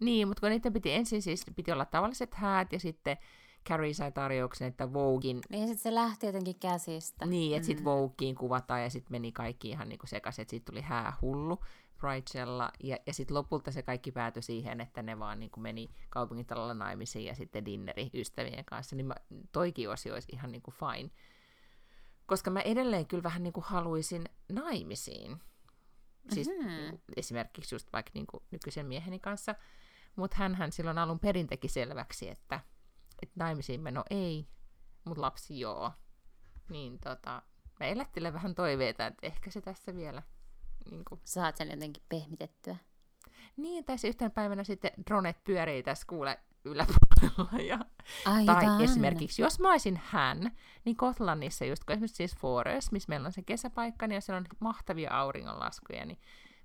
[0.00, 3.16] Niin, mutta kun niiden piti ensin siis piti olla tavalliset häät ja sitten
[3.68, 5.40] Carrie sai tarjouksen, että Voguein...
[5.50, 7.26] Niin, sitten se lähti jotenkin käsistä.
[7.26, 7.66] Niin, että mm.
[7.66, 11.58] sitten Voguein kuvataan ja sitten meni kaikki ihan niinku sekaisin, että sitten tuli häähullu
[11.98, 16.74] Bridgella, ja, ja sitten lopulta se kaikki päätyi siihen, että ne vaan niinku meni kaupungintalolla
[16.74, 19.14] naimisiin ja sitten dinneri ystävien kanssa, niin mä,
[19.52, 21.10] toikin osio olisi ihan niinku fine.
[22.26, 25.40] Koska mä edelleen kyllä vähän niinku haluaisin naimisiin.
[26.32, 26.98] Siis mm-hmm.
[27.16, 29.54] esimerkiksi just vaikka niinku nykyisen mieheni kanssa,
[30.18, 32.60] mutta hän silloin alun perin teki selväksi, että,
[33.22, 34.48] että naimisiin meno ei,
[35.04, 35.92] mutta lapsi joo.
[36.70, 37.42] Niin tota,
[37.80, 40.22] mä elättelen vähän toiveita, että ehkä se tässä vielä...
[40.90, 41.20] Niin kuin...
[41.24, 42.76] Saat sen jotenkin pehmitettyä.
[43.56, 47.62] Niin, tai se yhtenä päivänä sitten dronet pyörii tässä kuule yläpuolella.
[47.62, 47.78] Ja,
[48.46, 53.26] tai esimerkiksi, jos mä olisin hän, niin Kotlannissa just, kun esimerkiksi siis Forest, missä meillä
[53.26, 56.18] on se kesäpaikka, niin siellä on mahtavia auringonlaskuja, niin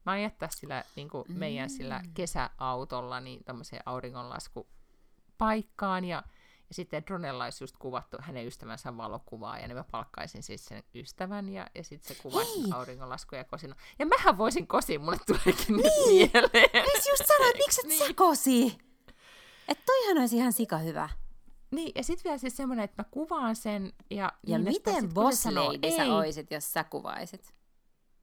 [0.05, 2.13] Mä oon jättää sillä niin kuin meidän sillä mm.
[2.13, 6.23] kesäautolla niin tämmöiseen auringonlaskupaikkaan ja,
[6.69, 10.83] Ja sitten Dronella olisi just kuvattu hänen ystävänsä valokuvaa, ja niin mä palkkaisin siis sen
[10.95, 12.71] ystävän, ja, ja sitten se kuvaisi Hei!
[12.73, 13.75] auringonlaskuja ja kosina.
[13.99, 16.31] Ja mähän voisin kosia, mulle tuleekin nyt Niin!
[16.33, 16.69] mieleen.
[16.73, 18.07] Mä just sanoin, että miksi et Niin.
[18.07, 18.77] sä kosi?
[19.67, 21.09] Että toihan olisi ihan sika hyvä.
[21.71, 24.31] Niin, ja sitten vielä siis semmoinen, että mä kuvaan sen, ja...
[24.47, 27.53] Ja niin, miten boss lady sä oisit, jos sä kuvaisit?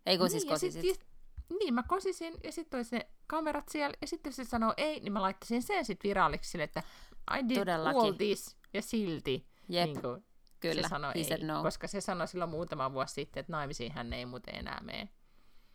[0.06, 1.09] Ei kun siis ja sit kosisit.
[1.58, 5.00] Niin, mä kosisin, ja sitten olisi ne kamerat siellä, ja sitten jos se sanoo ei,
[5.00, 6.82] niin mä laittaisin sen sitten viralliksi sille, että
[7.38, 8.00] I did Todellakin.
[8.00, 10.24] all this, ja silti Jep, niin kuin,
[10.60, 10.82] kyllä.
[10.82, 11.44] se sanoi ei.
[11.44, 11.62] no.
[11.62, 15.08] Koska se sanoi silloin muutama vuosi sitten, että naimisiin hän ei muuten enää mene.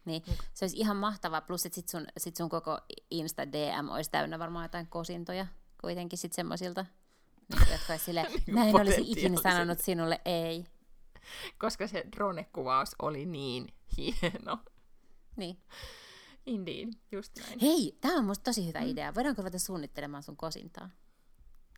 [0.05, 2.79] Niin, se olisi ihan mahtavaa, plus että sit sun, sit sun koko
[3.11, 5.47] Insta DM olisi täynnä varmaan jotain kosintoja
[5.81, 6.85] kuitenkin sit semmoisilta,
[7.49, 10.65] niin, jotka olisi silleen, Niin en olisi ikinä sanonut sinulle ei.
[11.57, 14.59] Koska se drone-kuvaus oli niin hieno.
[15.37, 15.57] Niin.
[16.45, 17.59] Indeed, just näin.
[17.59, 19.15] Hei, tämä on musta tosi hyvä idea.
[19.15, 20.89] Voidaanko ruveta suunnittelemaan sun kosintaa?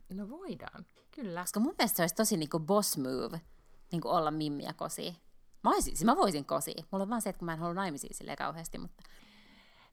[0.08, 1.40] No voidaan, kyllä.
[1.40, 3.40] Koska mun mielestä se olisi tosi niinku boss move,
[3.92, 5.16] niinku olla mimmiä kosi.
[5.64, 6.74] Mä, olisin, siis mä voisin kosi.
[6.92, 9.02] Mulla on vaan se, että mä en halua naimisiin silleen kauheasti, mutta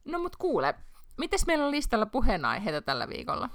[0.06, 0.76] No mut kuule,
[1.18, 3.50] mites meillä on listalla puheenaiheita tällä viikolla?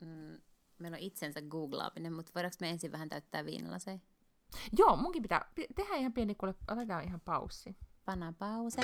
[0.00, 0.38] mm,
[0.78, 3.98] meillä on itsensä googlaaminen, mutta voidaanko me ensin vähän täyttää viinilaseja?
[4.78, 7.76] Joo, munkin pitää pi- tehdä ihan pieni, kuule, otetaan ihan paussi.
[8.10, 8.82] Pannaan pause.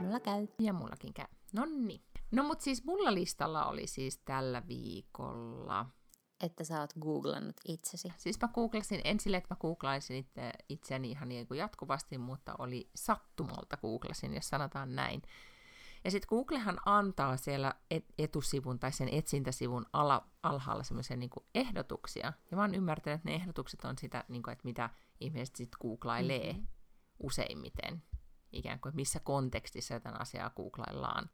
[0.00, 0.48] Mulla käy.
[0.58, 1.26] Ja mullakin käy.
[1.52, 2.02] Nonni.
[2.30, 5.86] No mut siis mulla listalla oli siis tällä viikolla.
[6.40, 8.12] Että sä oot googlannut itsesi.
[8.16, 12.54] Siis mä googlasin, en sille, että mä googlaisin itse, itseäni ihan niin kuin jatkuvasti, mutta
[12.58, 15.22] oli sattumalta googlasin, jos sanotaan näin.
[16.04, 22.32] Ja sitten Googlehan antaa siellä et- etusivun tai sen etsintäsivun ala, alhaalla semmoisia niin ehdotuksia.
[22.50, 25.78] Ja mä oon ymmärtänyt, että ne ehdotukset on sitä, niin kuin, että mitä ihmiset sitten
[25.82, 26.77] googlailee mm-hmm.
[27.20, 28.02] Useimmiten.
[28.52, 31.30] Ikään kuin, missä kontekstissa jotain asiaa googlaillaan.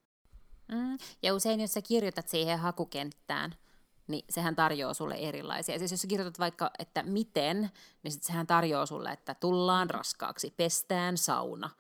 [0.73, 0.99] Mm.
[1.23, 3.55] Ja usein, jos sä kirjoitat siihen hakukenttään,
[4.07, 5.79] niin sehän tarjoaa sulle erilaisia.
[5.79, 7.71] Siis jos sä kirjoitat vaikka, että miten,
[8.03, 11.71] niin sit sehän tarjoaa sulle, että tullaan raskaaksi, pestään sauna,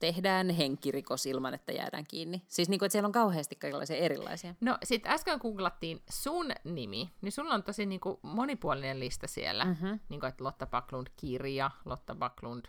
[0.00, 2.42] tehdään henkirikos ilman, että jäädään kiinni.
[2.48, 4.54] Siis niin kuin, että siellä on kauheasti kaikenlaisia erilaisia.
[4.60, 9.64] No sit äsken googlattiin sun nimi, niin sulla on tosi niin kuin, monipuolinen lista siellä.
[9.64, 10.00] Mm-hmm.
[10.08, 12.64] Niin kuin, että Lotta Backlund kirja, Lotta Backlund,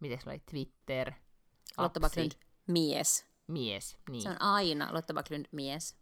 [0.00, 1.12] miten sulla oli Twitter,
[1.78, 2.32] Lotta Backlund,
[2.66, 3.26] mies.
[3.46, 3.96] mies.
[4.10, 4.22] Niin.
[4.22, 5.99] Se on aina Lotta Backlund, mies.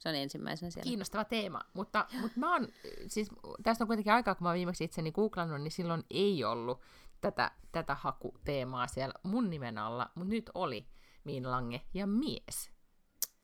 [0.00, 0.88] Se on ensimmäisenä siellä.
[0.88, 2.68] Kiinnostava teema, mutta, mutta mä oon,
[3.06, 3.28] siis
[3.62, 6.80] tästä on kuitenkin aikaa, kun mä oon viimeksi itseni googlannut, niin silloin ei ollut
[7.20, 10.86] tätä, tätä hakuteemaa siellä mun nimen alla, mutta nyt oli
[11.24, 12.70] Miina Lange ja mies.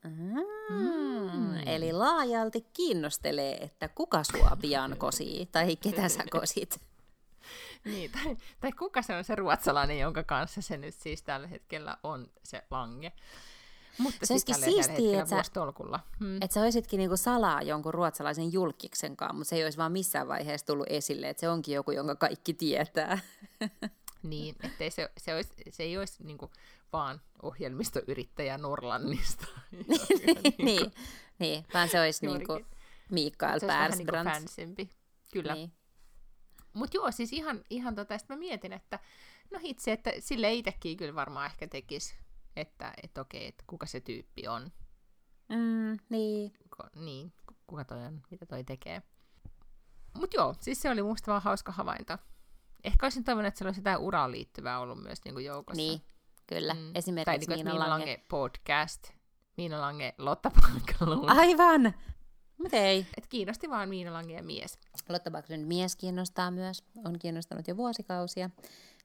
[0.03, 1.57] Mm.
[1.65, 6.79] Eli laajalti kiinnostelee, että kuka sua pian kosii, tai ketä sä kosit.
[7.85, 11.97] Niin, tai, tai kuka se on se ruotsalainen, jonka kanssa se nyt siis tällä hetkellä
[12.03, 13.13] on se Lange.
[13.97, 15.51] Mutta Se olisikin siistiä, että sä-.
[16.19, 16.35] Hmm.
[16.35, 20.27] Että sä olisitkin niinku salaa jonkun ruotsalaisen julkiksen kanssa, mutta se ei olisi vaan missään
[20.27, 23.19] vaiheessa tullut esille, että se onkin joku, jonka kaikki tietää.
[24.23, 26.51] Niin, ettei se, se, olisi, se ei olisi niinku
[26.93, 29.47] vaan ohjelmistoyrittäjä Norlannista.
[30.57, 30.93] niin,
[31.39, 32.59] niin, vaan se olisi niinku
[33.11, 34.51] Mikael se olisi vähän niinku Persbrandt.
[35.33, 35.53] Kyllä.
[35.53, 35.69] Niin.
[35.69, 35.77] Niin.
[36.73, 38.99] Mutta joo, siis ihan, ihan tota, mä mietin, että
[39.51, 42.15] no hitse, että sille itsekin kyllä varmaan ehkä tekisi,
[42.57, 44.71] että et okei, että kuka se tyyppi on.
[45.49, 46.53] Mm, niin.
[46.69, 49.01] Ko, niin, ku- kuka toi on, mitä toi tekee.
[50.13, 52.17] Mut joo, siis se oli musta vaan hauska havainto.
[52.83, 55.77] Ehkä olisin toivonut, että siellä olisi jotain uraan liittyvää ollut myös niinku joukossa.
[55.81, 56.01] Niin,
[56.47, 56.73] kyllä.
[56.73, 56.79] Mm.
[56.79, 58.05] Tai Esimerkiksi niinku, että Miina Miina Lange.
[58.05, 59.11] Lange podcast,
[59.57, 61.29] Miina Lange, Lotta Palkalun.
[61.29, 61.93] Aivan!
[62.57, 63.07] Mutta ei.
[63.17, 64.79] Et kiinnosti vaan Miina Lange ja mies.
[65.09, 66.83] Lotta Backlund mies kiinnostaa myös.
[67.05, 68.49] On kiinnostanut jo vuosikausia.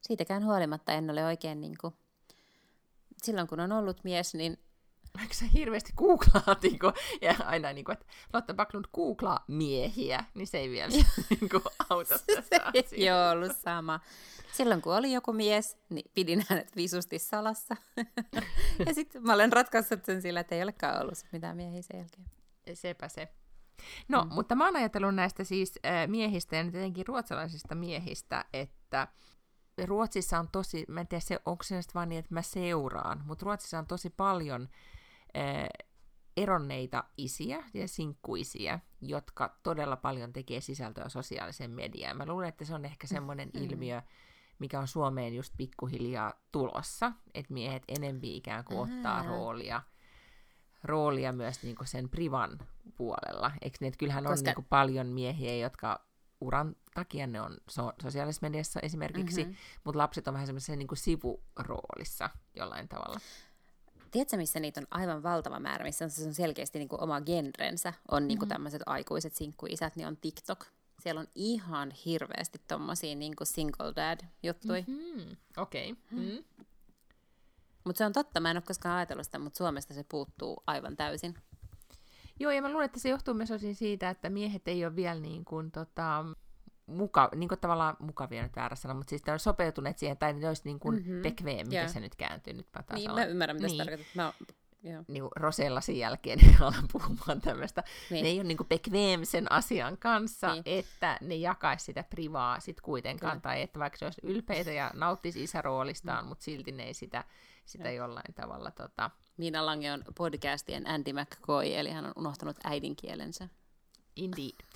[0.01, 1.95] Siitäkään huolimatta en ole oikein niin kuin...
[3.23, 4.59] Silloin kun on ollut mies, niin
[5.19, 10.59] Vaikka sä hirveästi googlaat, niinku, ja aina niinku, että Lotta Backlund googlaa miehiä, niin se
[10.59, 10.93] ei vielä
[11.31, 12.73] niinku, auta tässä
[13.13, 14.01] ole ollut sama.
[14.53, 17.77] Silloin kun oli joku mies, niin pidin hänet visusti salassa.
[18.87, 22.27] ja sitten mä olen ratkaissut sen sillä, että ei olekaan ollut mitään miehiä sen jälkeen.
[22.75, 23.29] Sepä se.
[24.09, 24.35] No, mm.
[24.35, 29.09] mutta mä oon ajatellut näistä siis äh, miehistä ja nyt etenkin ruotsalaisista miehistä, että
[29.85, 33.23] Ruotsissa on tosi, mä en tiedä se, onko se nyt vaan niin, että mä seuraan,
[33.25, 34.69] mutta Ruotsissa on tosi paljon
[35.37, 35.69] äh,
[36.37, 42.17] eronneita isiä ja sinkkuisiä, jotka todella paljon tekee sisältöä sosiaaliseen mediaan.
[42.17, 43.63] Mä luulen, että se on ehkä semmoinen mm.
[43.63, 44.03] ilmiö,
[44.59, 49.27] mikä on Suomeen just pikkuhiljaa tulossa, että miehet enempi ikään kuin ottaa Aa.
[49.27, 49.83] roolia,
[50.85, 52.59] roolia myös niin kuin sen privan
[52.97, 53.53] puolella.
[53.63, 56.07] Eikö niin, että kyllähän on Koska- niin kuin paljon miehiä, jotka
[56.43, 59.51] uran takia ne on so- sosiaalisessa mediassa esimerkiksi, Mhm.
[59.51, 59.81] mm-hmm.
[59.85, 63.21] mutta lapset on vähän semmoisessa niin kuin sivuroolissa jollain tavalla.
[64.11, 67.21] tiedätkö, missä niitä on aivan valtava määrä, missä on, se on selkeästi niin kuin oma
[67.21, 68.55] genrensä, on niin kuin mm-hmm.
[68.55, 70.67] tämmöiset aikuiset sinkkuisät, niin on TikTok.
[71.01, 74.85] Siellä on ihan hirveästi tommosia niin kuin single dad-juttui.
[74.87, 75.37] Mm-hmm.
[75.57, 75.93] Okei.
[75.93, 76.05] Okay.
[76.11, 76.45] Mm-hmm.
[77.85, 80.97] Mutta se on totta, mä en ole koskaan ajatellut sitä, mutta Suomesta se puuttuu aivan
[80.97, 81.35] täysin.
[82.41, 85.21] Joo, ja mä luulen, että se johtuu myös osin siitä, että miehet ei ole vielä
[85.21, 86.25] niin kuin, tota,
[86.87, 90.49] muka, niin kuin tavallaan mukavia nyt väärä sana, mutta siis on sopeutuneet siihen, tai ne
[90.49, 91.23] olisi niin kuin mm-hmm.
[91.23, 91.93] bekveem, miten yeah.
[91.93, 92.53] se nyt kääntyy.
[92.53, 93.77] Nyt mä niin, mä ymmärrän, mitä niin.
[93.77, 94.25] se tarkoittaa.
[94.25, 94.33] Mä,
[94.85, 95.05] Joo.
[95.09, 97.85] Niin Rosellasin jälkeen niin alan puhumaan tämmöistä.
[98.11, 98.23] Niin.
[98.23, 100.63] Ne ei ole niin bekveem sen asian kanssa, niin.
[100.67, 103.33] että ne jakaisi sitä privaa sit kuitenkaan.
[103.33, 103.43] Kyllä.
[103.43, 106.29] Tai että vaikka se olisi ylpeitä ja nauttisi isäroolistaan, mm.
[106.29, 107.25] mutta silti ne ei sitä,
[107.65, 108.71] sitä jollain tavalla...
[108.71, 109.11] Tota...
[109.37, 113.49] Miina Lange on podcastien Andy McCoy, eli hän on unohtanut äidinkielensä.
[114.17, 114.67] Indeed.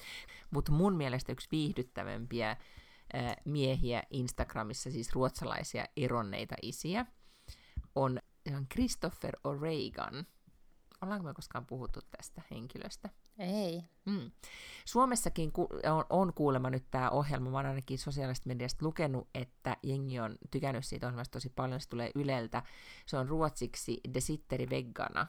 [0.51, 7.07] Mutta mun mielestä yksi viihdyttävämpiä äh, miehiä Instagramissa, siis ruotsalaisia eronneita isiä,
[7.95, 8.21] on
[8.73, 10.25] Christopher O'Regan.
[11.03, 13.11] Ollaanko me koskaan puhuttu tästä henkilöstä?
[13.39, 13.85] Ei.
[14.05, 14.31] Mm.
[14.85, 19.77] Suomessakin ku- on, on kuulemma nyt tämä ohjelma, mä oon ainakin sosiaalisesta mediasta lukenut, että
[19.83, 22.63] jengi on tykännyt siitä ohjelmasta tosi paljon, se tulee Yleltä.
[23.07, 25.27] Se on ruotsiksi De Sitteri Veggana,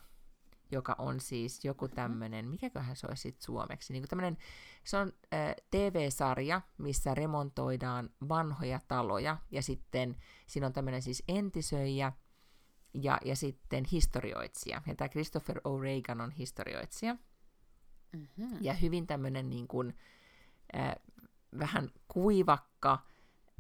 [0.72, 4.38] joka on siis joku tämmöinen, mikäköhän se olisi sitten suomeksi, niin tämmönen,
[4.84, 10.16] se on äh, TV-sarja, missä remontoidaan vanhoja taloja, ja sitten
[10.48, 12.12] siinä on tämmöinen siis entisöijä,
[12.94, 14.82] ja, ja sitten historioitsija.
[14.88, 17.16] Ja tämä Christopher O'Regan on historioitsija.
[18.18, 18.58] Mm-hmm.
[18.62, 19.96] Ja hyvin tämmöinen niin kuin,
[20.76, 20.96] äh,
[21.60, 23.00] vähän kuivakka,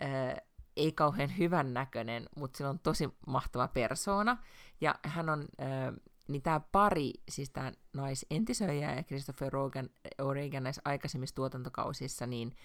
[0.02, 4.38] äh, ei kauhean hyvän näköinen, mutta sillä on tosi mahtava persoona.
[4.82, 5.93] Ja hän on, äh,
[6.28, 9.89] niin tämä pari, siis tämä naisentisöijä ja Christopher O'Regan,
[10.22, 12.56] O'Regan näissä aikaisemmissa tuotantokausissa, niin,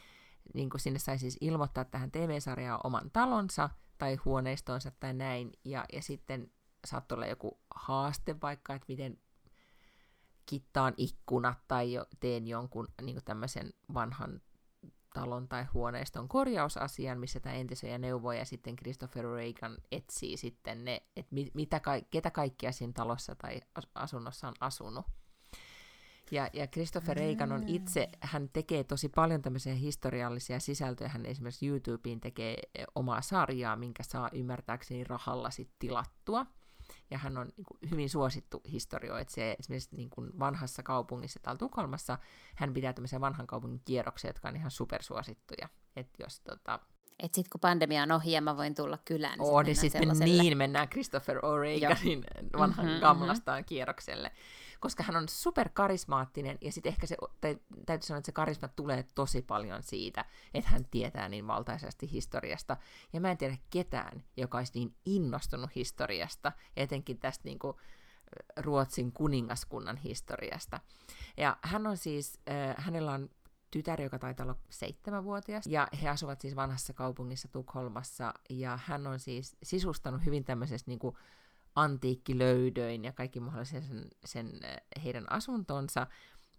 [0.54, 5.84] niin kuin sinne sai siis ilmoittaa tähän TV-sarjaan oman talonsa tai huoneistonsa tai näin, ja,
[5.92, 6.50] ja sitten
[6.86, 9.18] saattoi olla joku haaste vaikka, että miten
[10.46, 14.40] kittaan ikkunat tai jo, teen jonkun niin tämmöisen vanhan
[15.14, 21.02] talon tai huoneiston korjausasian, missä tämä entisöjä neuvoo, ja sitten Christopher Reagan etsii sitten ne,
[21.16, 23.60] että mit, mitä, ketä kaikkia siinä talossa tai
[23.94, 25.06] asunnossa on asunut.
[26.30, 31.08] Ja, ja Christopher Reagan on itse, hän tekee tosi paljon tämmöisiä historiallisia sisältöjä.
[31.08, 32.56] Hän esimerkiksi YouTubeen tekee
[32.94, 36.46] omaa sarjaa, minkä saa ymmärtääkseni rahalla sitten tilattua
[37.10, 39.54] ja hän on niin kuin, hyvin suosittu historioitsija.
[39.58, 42.18] Esimerkiksi niin kuin vanhassa kaupungissa täällä Tukholmassa
[42.54, 45.68] hän pitää tämmöisiä vanhan kaupungin kierroksia, jotka on ihan supersuosittuja.
[45.96, 46.78] Että jos tota,
[47.22, 50.38] että sitten kun pandemia on ohi ja mä voin tulla kylään, niin oh, sitten niin,
[50.38, 52.24] niin mennään Christopher O'Reganin
[52.58, 53.68] vanhan mm-hmm, gamlastaan mm-hmm.
[53.68, 54.32] kierrokselle
[54.82, 57.16] koska hän on superkarismaattinen, ja sitten ehkä se,
[57.86, 62.76] täytyy sanoa, että se karisma tulee tosi paljon siitä, että hän tietää niin valtaisesti historiasta,
[63.12, 67.76] ja mä en tiedä ketään, joka olisi niin innostunut historiasta, etenkin tästä niin kuin,
[68.56, 70.80] Ruotsin kuningaskunnan historiasta.
[71.36, 73.30] Ja hän on siis, äh, hänellä on
[73.70, 79.18] tytär, joka taitaa olla seitsemänvuotias, ja he asuvat siis vanhassa kaupungissa Tukholmassa, ja hän on
[79.18, 81.16] siis sisustanut hyvin tämmöisessä niin kuin,
[81.74, 86.06] antiikkilöydöin ja kaikki mahdollisen sen, sen eh, heidän asuntonsa,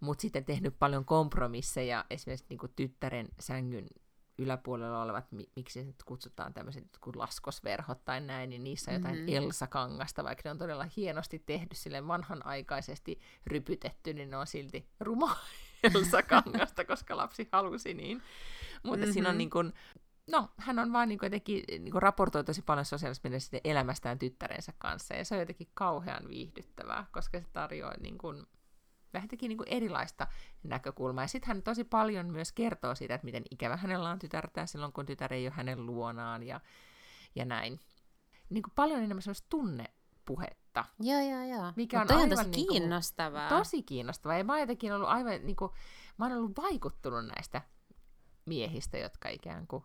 [0.00, 3.86] mutta sitten tehnyt paljon kompromisseja esimerkiksi niin kuin tyttären sängyn
[4.38, 9.14] yläpuolella olevat, miksi se nyt kutsutaan tämmöiset kuin laskosverhot tai näin, niin niissä on jotain
[9.14, 9.34] mm-hmm.
[9.34, 15.36] Elsa-kangasta, vaikka ne on todella hienosti tehty sille vanhanaikaisesti rypytetty, niin ne on silti ruma
[15.94, 18.22] Elsa-kangasta, koska lapsi halusi niin.
[18.82, 19.12] Mutta mm-hmm.
[19.12, 19.72] siinä on niin kuin,
[20.26, 24.18] no, hän on vaan niin kuin jotenkin niin kuin raportoi tosi paljon sosiaalisessa mediassa elämästään
[24.18, 28.46] tyttärensä kanssa, ja se on jotenkin kauhean viihdyttävää, koska se tarjoaa niin kuin,
[29.14, 30.26] vähän niin kuin erilaista
[30.62, 31.24] näkökulmaa.
[31.24, 34.92] Ja sitten hän tosi paljon myös kertoo siitä, että miten ikävä hänellä on tytärtä silloin,
[34.92, 36.60] kun tytär ei ole hänen luonaan ja,
[37.34, 37.80] ja näin.
[38.50, 40.84] Niin kuin paljon enemmän sellaista tunnepuhetta.
[41.00, 41.72] Joo, joo, joo.
[41.76, 43.48] Mikä on, aivan tosi niin kuin, kiinnostavaa.
[43.48, 44.38] Tosi kiinnostavaa.
[44.38, 45.72] Ja mä oon jotenkin ollut aivan, niin kuin,
[46.18, 47.62] mä oon ollut vaikuttunut näistä
[48.46, 49.84] miehistä, jotka ikään kuin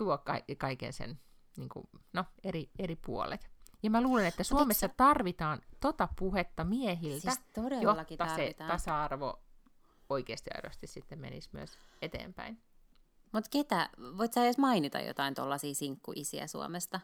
[0.00, 1.20] tuo ka- kaiken sen
[1.56, 3.50] niin kuin, no, eri, eri puolet.
[3.82, 4.94] Ja mä luulen, että Suomessa sä...
[4.96, 7.40] tarvitaan tota puhetta miehiltä, siis
[7.82, 8.36] jotta tarvitaan.
[8.36, 9.42] se tasa-arvo
[10.08, 12.62] oikeasti aidosti sitten menisi myös eteenpäin.
[13.32, 17.00] Mutta ketä, voit sä edes mainita jotain tuollaisia sinkkuisiä Suomesta?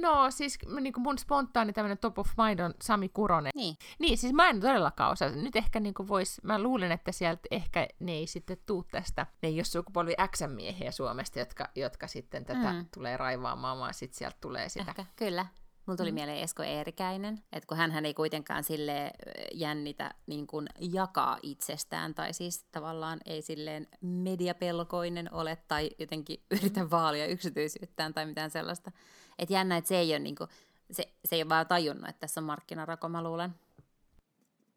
[0.00, 3.52] No siis niin kuin mun spontaani tämmöinen top of mind on Sami Kuronen.
[3.54, 3.76] Niin.
[3.98, 5.30] Niin, siis mä en todellakaan osaa.
[5.30, 9.26] Nyt ehkä niin kuin vois, mä luulen, että sieltä ehkä ne ei sitten tuu tästä.
[9.42, 12.86] Ne ei ole sukupolvi X-miehiä Suomesta, jotka, jotka sitten tätä mm.
[12.94, 14.90] tulee raivaamaan, vaan sitten sieltä tulee sitä.
[14.90, 15.46] Ehkä, kyllä.
[15.86, 16.14] Mulla tuli mm.
[16.14, 19.10] mieleen Esko Eerikäinen, että kun hän ei kuitenkaan sille
[19.54, 26.90] jännitä niin kuin jakaa itsestään, tai siis tavallaan ei silleen mediapelkoinen ole, tai jotenkin yritä
[26.90, 28.90] vaalia yksityisyyttään tai mitään sellaista.
[29.38, 30.50] Että jännä, että se ei ole niin kuin,
[30.90, 33.54] se, se ei vaan tajunnut, että tässä on markkinarako, mä luulen.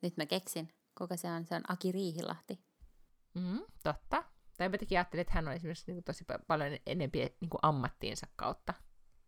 [0.02, 0.74] Nyt mä keksin.
[0.98, 1.46] Kuka se on?
[1.46, 2.60] Se on Aki Riihilahti.
[3.34, 4.24] Mm, totta.
[4.58, 8.28] Tai mä ajattelin, että hän on esimerkiksi niin kuin tosi paljon enempi niin kuin ammattiinsa
[8.36, 8.74] kautta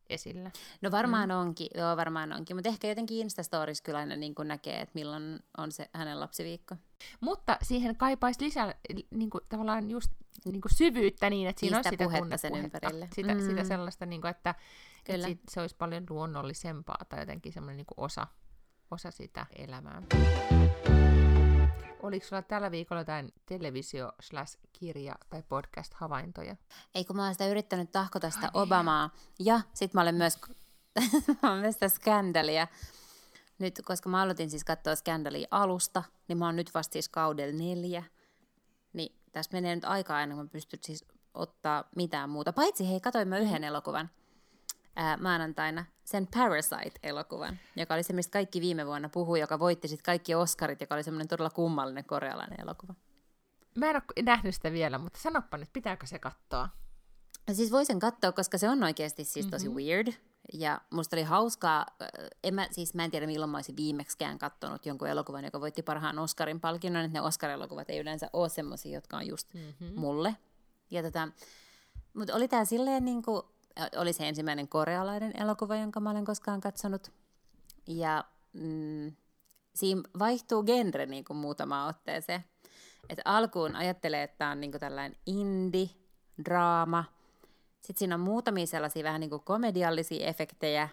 [0.10, 0.52] esillä.
[0.82, 1.36] No varmaan mm.
[1.36, 5.72] onkin, joo varmaan onkin, mutta ehkä jotenkin Instastories kyllä aina niin näkee, että milloin on
[5.72, 6.76] se hänen lapsiviikko.
[7.20, 8.76] Mutta siihen kaipaisi lisää
[9.12, 10.12] niin kuin, tavallaan just
[10.46, 13.10] niin kuin syvyyttä niin, että siinä Niistä on sitä puhetta sen ympärille.
[13.16, 13.42] Sitä, Mm.
[13.42, 14.56] sitä sellaista, niin kuin, että
[15.04, 15.28] Kyllä.
[15.28, 18.28] sit, se olisi paljon luonnollisempaa tai jotenkin semmoinen niin osa,
[18.92, 20.02] osa sitä elämää.
[22.04, 24.12] Oliko sulla tällä viikolla jotain televisio
[24.74, 26.56] kirja tai podcast-havaintoja?
[26.96, 28.58] Ei kun mä oon sitä yrittänyt tahkota sitä niin.
[28.58, 29.10] Obamaa.
[29.40, 30.38] Ja sit mä olen myös,
[31.44, 32.68] mä olen myös sitä Scandalia.
[33.60, 37.58] Nyt, koska mä aloitin siis katsoa Scandalia alusta, niin mä oon nyt vasta siis kaudella
[37.58, 38.04] neljä.
[38.94, 42.54] Niin tässä menee nyt aikaa ennen kuin mä pystyn siis ottaa mitään muuta.
[42.54, 44.10] Paitsi hei, katoin mä yhden elokuvan
[45.00, 50.06] ää, maanantaina, sen Parasite-elokuvan, joka oli se, mistä kaikki viime vuonna puhui, joka voitti sitten
[50.06, 52.94] kaikki Oscarit, joka oli semmoinen todella kummallinen korealainen elokuva.
[53.76, 56.70] Mä en ole nähnyt sitä vielä, mutta sanoppa nyt, pitääkö se katsoa?
[57.48, 59.84] No Siis voisin katsoa, koska se on oikeasti siis tosi mm-hmm.
[59.84, 60.14] weird.
[60.54, 61.86] Ja musta oli hauskaa,
[62.44, 65.82] en mä, siis mä en tiedä milloin mä olisin viimeksikään katsonut jonkun elokuvan, joka voitti
[65.82, 70.00] parhaan Oscarin palkinnon, että ne Oscar-elokuvat ei yleensä ole semmoisia, jotka on just mm-hmm.
[70.00, 70.36] mulle.
[70.92, 71.28] Ja tota,
[72.14, 73.44] mutta oli tää silleen niin kuin,
[73.98, 77.12] oli se ensimmäinen korealainen elokuva, jonka mä olen koskaan katsonut.
[77.88, 78.24] Ja
[78.54, 79.12] mm,
[79.76, 82.44] siinä vaihtuu genre niin kuin muutamaan otteeseen.
[83.10, 85.90] Et alkuun ajattelee, että tämä on niin kuin tällainen indie,
[86.46, 87.06] draama.
[87.82, 90.90] Sitten siinä on muutamia sellaisia vähän niin kuin komediallisia efektejä.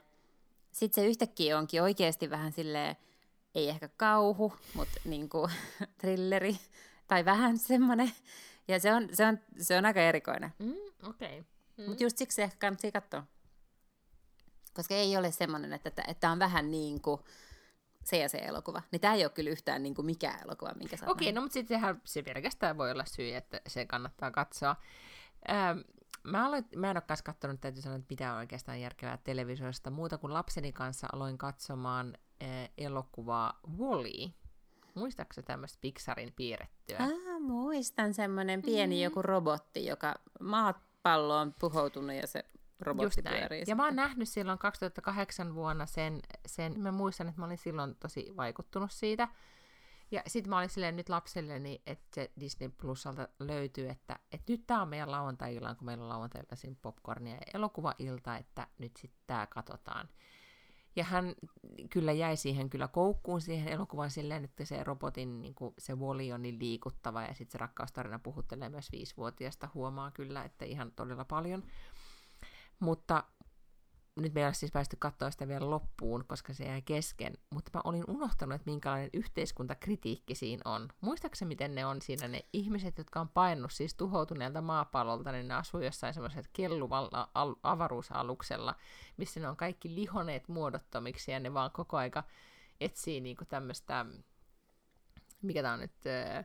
[0.73, 2.97] Sitten se yhtäkkiä onkin oikeasti vähän silleen,
[3.55, 5.51] ei ehkä kauhu, mutta niin kuin
[5.99, 6.59] thrilleri
[7.09, 8.13] tai vähän semmoinen.
[8.69, 10.53] Ja se on, se on, se on aika erikoinen.
[10.59, 10.75] Mm,
[11.09, 11.39] Okei.
[11.39, 11.56] Okay.
[11.77, 11.85] Mm.
[11.85, 13.27] Mutta just siksi ehkä kannattaa katsoa.
[14.75, 17.21] Koska ei ole semmoinen, että tämä on vähän niin kuin
[18.05, 18.83] se ja se elokuva.
[18.93, 21.55] Niin tämä ei ole kyllä yhtään niin kuin mikään elokuva, minkä oot Okei, no mutta
[21.55, 24.77] sittenhän se pelkästään voi olla syy, että se kannattaa katsoa.
[25.51, 25.79] Ähm,
[26.23, 29.91] mä, aloin, mä en ole kanssa katsonut, täytyy sanoa, että mitään oikeastaan järkevää televisiosta.
[29.91, 32.49] Muuta kuin lapseni kanssa aloin katsomaan äh,
[32.79, 34.31] elokuvaa Wall-E.
[34.95, 36.97] Muistaaksä tämmöistä Pixarin piirrettyä?
[36.99, 39.03] Ah, muistan semmoinen pieni mm.
[39.03, 40.15] joku robotti, joka
[41.09, 42.45] maapallo on puhoutunut ja se
[42.81, 43.65] robotti pyörii.
[43.67, 47.95] Ja mä oon nähnyt silloin 2008 vuonna sen, sen, mä muistan, että mä olin silloin
[47.95, 49.29] tosi vaikuttunut siitä.
[50.11, 54.67] Ja sitten mä olin silleen nyt lapselleni, että se Disney Plusalta löytyy, että, että nyt
[54.67, 59.47] tää on meidän lauantai-illan, kun meillä on lauantai-iltaisin popcornia ja elokuva-ilta, että nyt sitten tää
[59.47, 60.09] katsotaan.
[60.97, 61.35] Ja hän
[61.91, 66.35] kyllä jäi siihen kyllä koukkuun siihen elokuvan silleen, että se robotin niin kuin, se Wall-E
[66.35, 71.25] on niin liikuttava ja sitten se rakkaustarina puhuttelee myös viisivuotiaasta, huomaa kyllä, että ihan todella
[71.25, 71.63] paljon.
[72.81, 73.25] Mutta
[74.17, 77.71] nyt me ei ole siis päästy katsoa sitä vielä loppuun, koska se jäi kesken, mutta
[77.75, 80.89] mä olin unohtanut, että minkälainen yhteiskuntakritiikki siinä on.
[81.01, 85.55] Muistaakseni, miten ne on siinä ne ihmiset, jotka on painunut siis tuhoutuneelta maapallolta, niin ne
[85.55, 88.75] asuu jossain semmoisella kelluvalla al- avaruusaluksella,
[89.17, 92.25] missä ne on kaikki lihoneet muodottomiksi ja ne vaan koko aika
[92.81, 94.07] etsii niinku tämmöistä,
[95.43, 96.43] mikä tää on nyt, öö,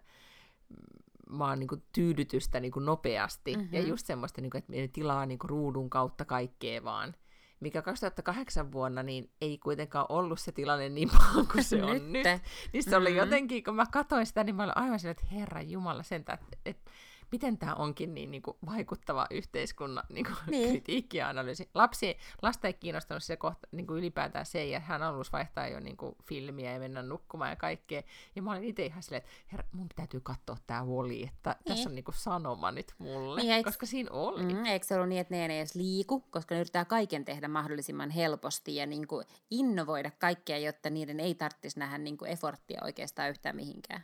[1.37, 3.55] vaan niin kuin tyydytystä niin kuin nopeasti.
[3.55, 3.73] Mm-hmm.
[3.73, 7.15] Ja just semmoista, niin kuin, että ne tilaa niin kuin ruudun kautta kaikkea vaan.
[7.61, 12.23] Mikä 2008 vuonna niin ei kuitenkaan ollut se tilanne niin paha kuin se on nyt.
[12.23, 12.41] Nyt.
[12.73, 13.19] Niin se oli mm-hmm.
[13.19, 16.57] jotenkin, kun mä katsoin sitä, niin mä olin aivan silleen, että herra Jumala sentään, että,
[16.65, 16.91] että
[17.31, 20.69] miten tämä onkin niin, niin kuin vaikuttava yhteiskunnan niin kuin Niin.
[20.69, 21.69] kritiikki ja analyysi.
[21.73, 25.79] Lapsi, lasta ei kiinnostanut se kohta niin kuin ylipäätään se, ja hän halusi vaihtaa jo
[25.79, 28.01] niin kuin filmiä ja mennä nukkumaan ja kaikkea.
[28.35, 31.63] Ja mä olin itse ihan silleen, että herra, mun täytyy katsoa tämä Wall-E, että niin.
[31.75, 34.43] tässä on niin kuin sanoma nyt mulle, Niin, eiks- koska siinä oli.
[34.53, 37.47] Mm, eikö se ollut niin, että ne ei edes liiku, koska ne yrittää kaiken tehdä
[37.47, 42.81] mahdollisimman helposti ja niin kuin innovoida kaikkea, jotta niiden ei tarvitsisi nähdä niin kuin efforttia
[42.83, 44.03] oikeastaan yhtään mihinkään.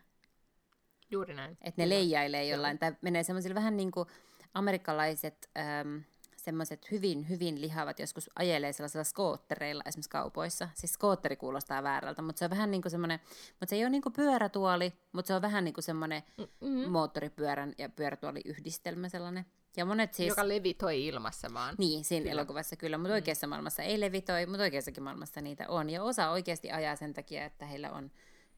[1.11, 1.57] Juuri näin.
[1.61, 4.07] Että ne leijailee jollain, tai menee semmoisille vähän niin kuin
[4.53, 6.03] amerikkalaiset äm,
[6.37, 10.69] semmoiset hyvin, hyvin lihavat joskus ajelee sellaisilla skoottereilla esimerkiksi kaupoissa.
[10.73, 13.89] Siis skootteri kuulostaa väärältä, mutta se on vähän niin kuin semmoinen, mutta se ei ole
[13.89, 16.23] niin kuin pyörätuoli, mutta se on vähän niin kuin semmoinen
[16.61, 16.91] Mm-hmm.
[16.91, 19.45] moottoripyörän ja pyörätuoliyhdistelmä sellainen.
[19.77, 20.29] Ja monet siis...
[20.29, 21.75] Joka levitoi ilmassa vaan.
[21.77, 22.31] Niin, siinä Kyllä.
[22.31, 25.89] elokuvassa kyllä, mutta oikeassa maailmassa ei levitoi, mutta oikeassakin maailmassa niitä on.
[25.89, 28.11] Ja osa oikeasti ajaa sen takia, että heillä on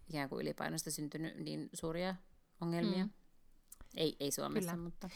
[0.10, 2.16] ikään kuin ylipainosta syntynyt niin suuria
[2.62, 3.06] ongelmia.
[3.06, 3.12] Mm.
[3.98, 4.84] Ei, ei Suomessa, Kyllä.
[4.84, 5.10] mutta...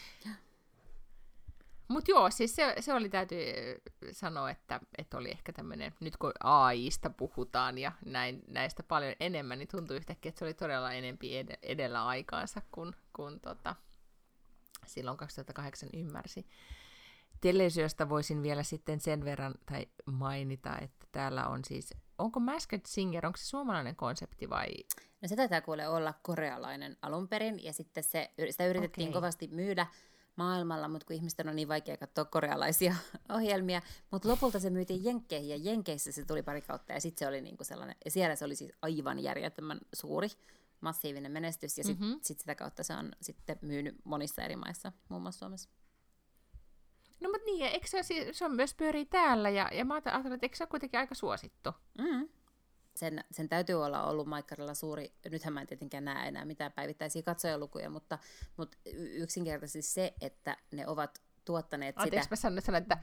[1.87, 3.53] Mutta joo, siis se, se oli täytyy
[4.11, 9.59] sanoa, että, että oli ehkä tämmöinen, nyt kun AIsta puhutaan ja näin, näistä paljon enemmän,
[9.59, 13.75] niin tuntui yhtäkkiä, että se oli todella enempi ed- edellä aikaansa, kun, kun tota,
[14.85, 16.45] silloin 2008 ymmärsi.
[17.41, 23.25] televisiosta voisin vielä sitten sen verran tai mainita, että täällä on siis, onko Masked Singer,
[23.25, 24.67] onko se suomalainen konsepti vai?
[25.21, 29.21] No se taitaa kuule olla korealainen alun perin, ja sitten se, sitä yritettiin okay.
[29.21, 29.87] kovasti myydä
[30.35, 32.95] maailmalla, mutta kun ihmisten on niin vaikea katsoa korealaisia
[33.35, 37.27] ohjelmia, mutta lopulta se myytiin Jenkkeihin, ja Jenkeissä se tuli pari kautta, ja sitten se
[37.27, 40.29] oli niinku sellainen, ja siellä se oli siis aivan järjettömän suuri,
[40.81, 42.19] massiivinen menestys, ja sitten mm-hmm.
[42.23, 45.69] sit sitä kautta se on sitten myynyt monissa eri maissa, muun muassa Suomessa.
[47.23, 50.45] No mutta niin, eikö se, se on myös pyörii täällä, ja, ja mä ajattelin, että
[50.45, 51.69] eikö se ole kuitenkin aika suosittu?
[51.97, 52.29] Mm.
[52.95, 57.21] Sen, sen täytyy olla ollut Maikkarilla suuri, nythän mä en tietenkään näe enää mitään päivittäisiä
[57.21, 58.19] katsojalukuja, mutta,
[58.57, 62.49] mutta yksinkertaisesti se, että ne ovat tuottaneet Anteeksi, sitä...
[62.49, 62.97] mä sanon, että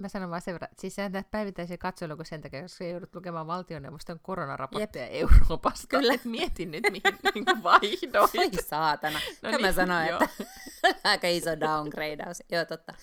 [0.00, 3.14] mä sanon vaan sen verran, että siis sä näet päivittäisiä katsoiluku sen takia, koska joudut
[3.14, 5.14] lukemaan valtioneuvoston koronaraportteja Jep.
[5.14, 5.86] Euroopasta.
[5.88, 6.14] Kyllä.
[6.14, 8.34] Et mietin nyt, mihin niin vaihdoit.
[8.38, 9.20] Oi saatana.
[9.42, 10.28] No niin, mä sanoin, että
[11.10, 12.42] aika iso downgradeaus.
[12.52, 12.94] Joo, totta.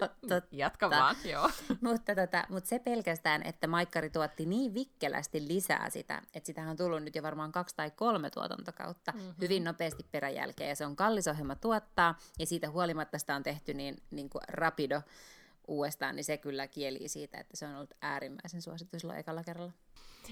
[0.28, 0.48] totta.
[0.52, 1.50] Jatka vaan, joo.
[1.80, 6.76] mutta, tota, mutta se pelkästään, että Maikkari tuotti niin vikkelästi lisää sitä, että sitä on
[6.76, 9.34] tullut nyt jo varmaan kaksi tai kolme tuotantokautta mm-hmm.
[9.40, 10.68] hyvin nopeasti peräjälkeen.
[10.68, 14.42] Ja se on kallis ohjelma tuottaa, ja siitä huolimatta sitä on tehty niin, niin kuin
[14.48, 15.02] rapido
[15.68, 19.72] uudestaan, niin se kyllä kieli siitä, että se on ollut äärimmäisen suosittu silloin ekalla kerralla.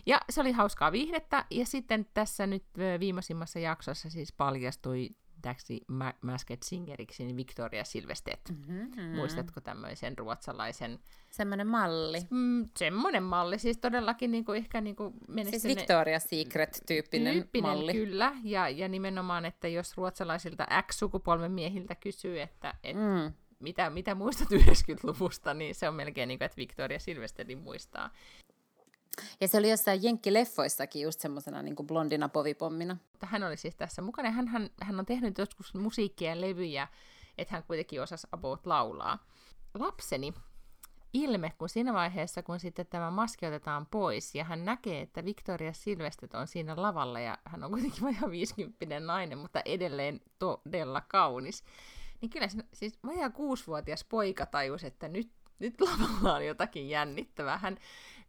[0.07, 2.65] Ja se oli hauskaa viihdettä, ja sitten tässä nyt
[3.01, 5.11] viimeisimmassa jaksossa siis paljastui
[5.43, 5.81] täksi
[6.23, 8.41] Masked Singeriksi niin Victoria Silvestet.
[8.51, 9.03] Mm-hmm.
[9.17, 10.99] Muistatko tämmöisen ruotsalaisen...
[11.31, 12.19] Semmoinen malli.
[12.31, 15.15] Mm, semmoinen malli, siis todellakin niin kuin ehkä niin kuin
[15.51, 17.93] Siis Victoria Secret-tyyppinen tyyppinen, malli.
[17.93, 24.15] kyllä, ja, ja nimenomaan, että jos ruotsalaisilta X-sukupolven miehiltä kysyy, että et, mm mitä, mitä
[24.15, 28.11] muistat 90-luvusta, niin se on melkein niin kuin, että Victoria Silvesterin muistaa.
[29.41, 32.97] Ja se oli jossain Jenkkileffoissakin just semmoisena niin blondina povipommina.
[33.25, 34.31] Hän oli siis tässä mukana.
[34.31, 36.89] Hän, hän, hän on tehnyt joskus musiikkia ja levyjä,
[37.39, 39.27] että hän kuitenkin osasi about laulaa.
[39.75, 40.35] Lapseni
[41.13, 45.73] ilme, kun siinä vaiheessa, kun sitten tämä maski otetaan pois, ja hän näkee, että Victoria
[45.73, 51.65] Silvestet on siinä lavalla, ja hän on kuitenkin vain 50 nainen, mutta edelleen todella kaunis,
[52.21, 57.59] niin kyllä siis vajaa kuusivuotias poika tajus, että nyt, nyt lavalla on jotakin jännittävää.
[57.59, 57.77] Hän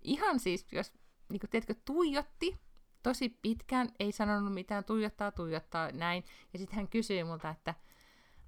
[0.01, 0.93] ihan siis, jos
[1.29, 2.57] niin kuin, tiedätkö, tuijotti
[3.03, 6.23] tosi pitkään, ei sanonut mitään, tuijottaa, tuijottaa, näin.
[6.53, 7.73] Ja sitten hän kysyi multa, että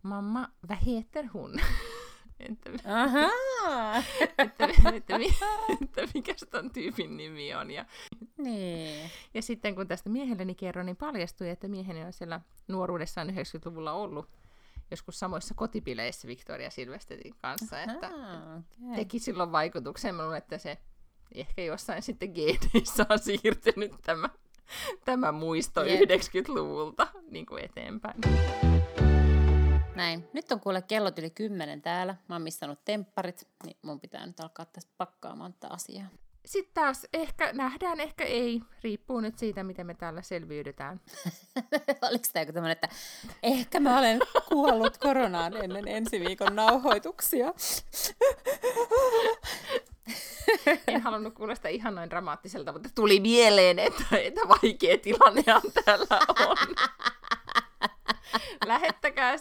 [0.04, 1.60] mamma, vad heter hun?
[2.40, 2.72] että,
[4.20, 4.66] että,
[4.96, 5.16] että,
[5.84, 7.72] että, mikä ton tyypin nimi on.
[7.72, 7.86] Ja,
[8.38, 9.12] niin.
[9.34, 14.30] ja sitten kun tästä miehelleni kerron, niin paljastui, että mieheni on siellä nuoruudessaan 90-luvulla ollut
[14.92, 18.96] joskus samoissa kotipileissä Victoria Silvesterin kanssa, Aha, että okay.
[18.96, 20.16] teki silloin vaikutuksen.
[20.16, 20.78] Mä luulen, että se
[21.36, 24.30] ehkä jossain sitten geneissä on siirtynyt tämä,
[25.06, 26.02] tämä muisto yep.
[26.02, 28.22] 90-luvulta niin kuin eteenpäin.
[29.96, 30.28] Näin.
[30.34, 32.16] Nyt on kuule kellot yli kymmenen täällä.
[32.30, 36.08] Mä oon missannut tempparit, niin mun pitää nyt alkaa tässä pakkaamaan tätä asiaa.
[36.46, 38.62] Sitten taas ehkä nähdään, ehkä ei.
[38.84, 41.02] Riippuu nyt siitä, miten me täällä selviydytään.
[42.10, 42.90] Oliko tämä joku tämmöinen, että
[43.44, 44.20] ehkä mä olen
[44.50, 47.54] kuollut koronaan ennen ensi viikon nauhoituksia?
[50.88, 56.58] en halunnut kuulostaa ihan noin dramaattiselta, mutta tuli mieleen, että, että vaikea tilannehan täällä on.
[58.66, 59.36] lähettäkää,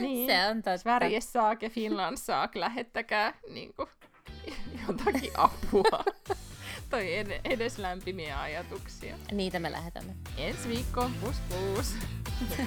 [0.00, 0.78] niin, se on totta.
[0.78, 3.88] Sverige saak ja Finland saak, lähettäkää niin kuin,
[4.88, 6.04] jotakin apua.
[6.90, 9.16] tai ed- edes lämpimiä ajatuksia.
[9.32, 10.14] Niitä me lähetämme.
[10.36, 11.94] Ensi viikko, pus pus.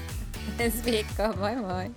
[0.60, 1.92] Ensi viikko, moi moi.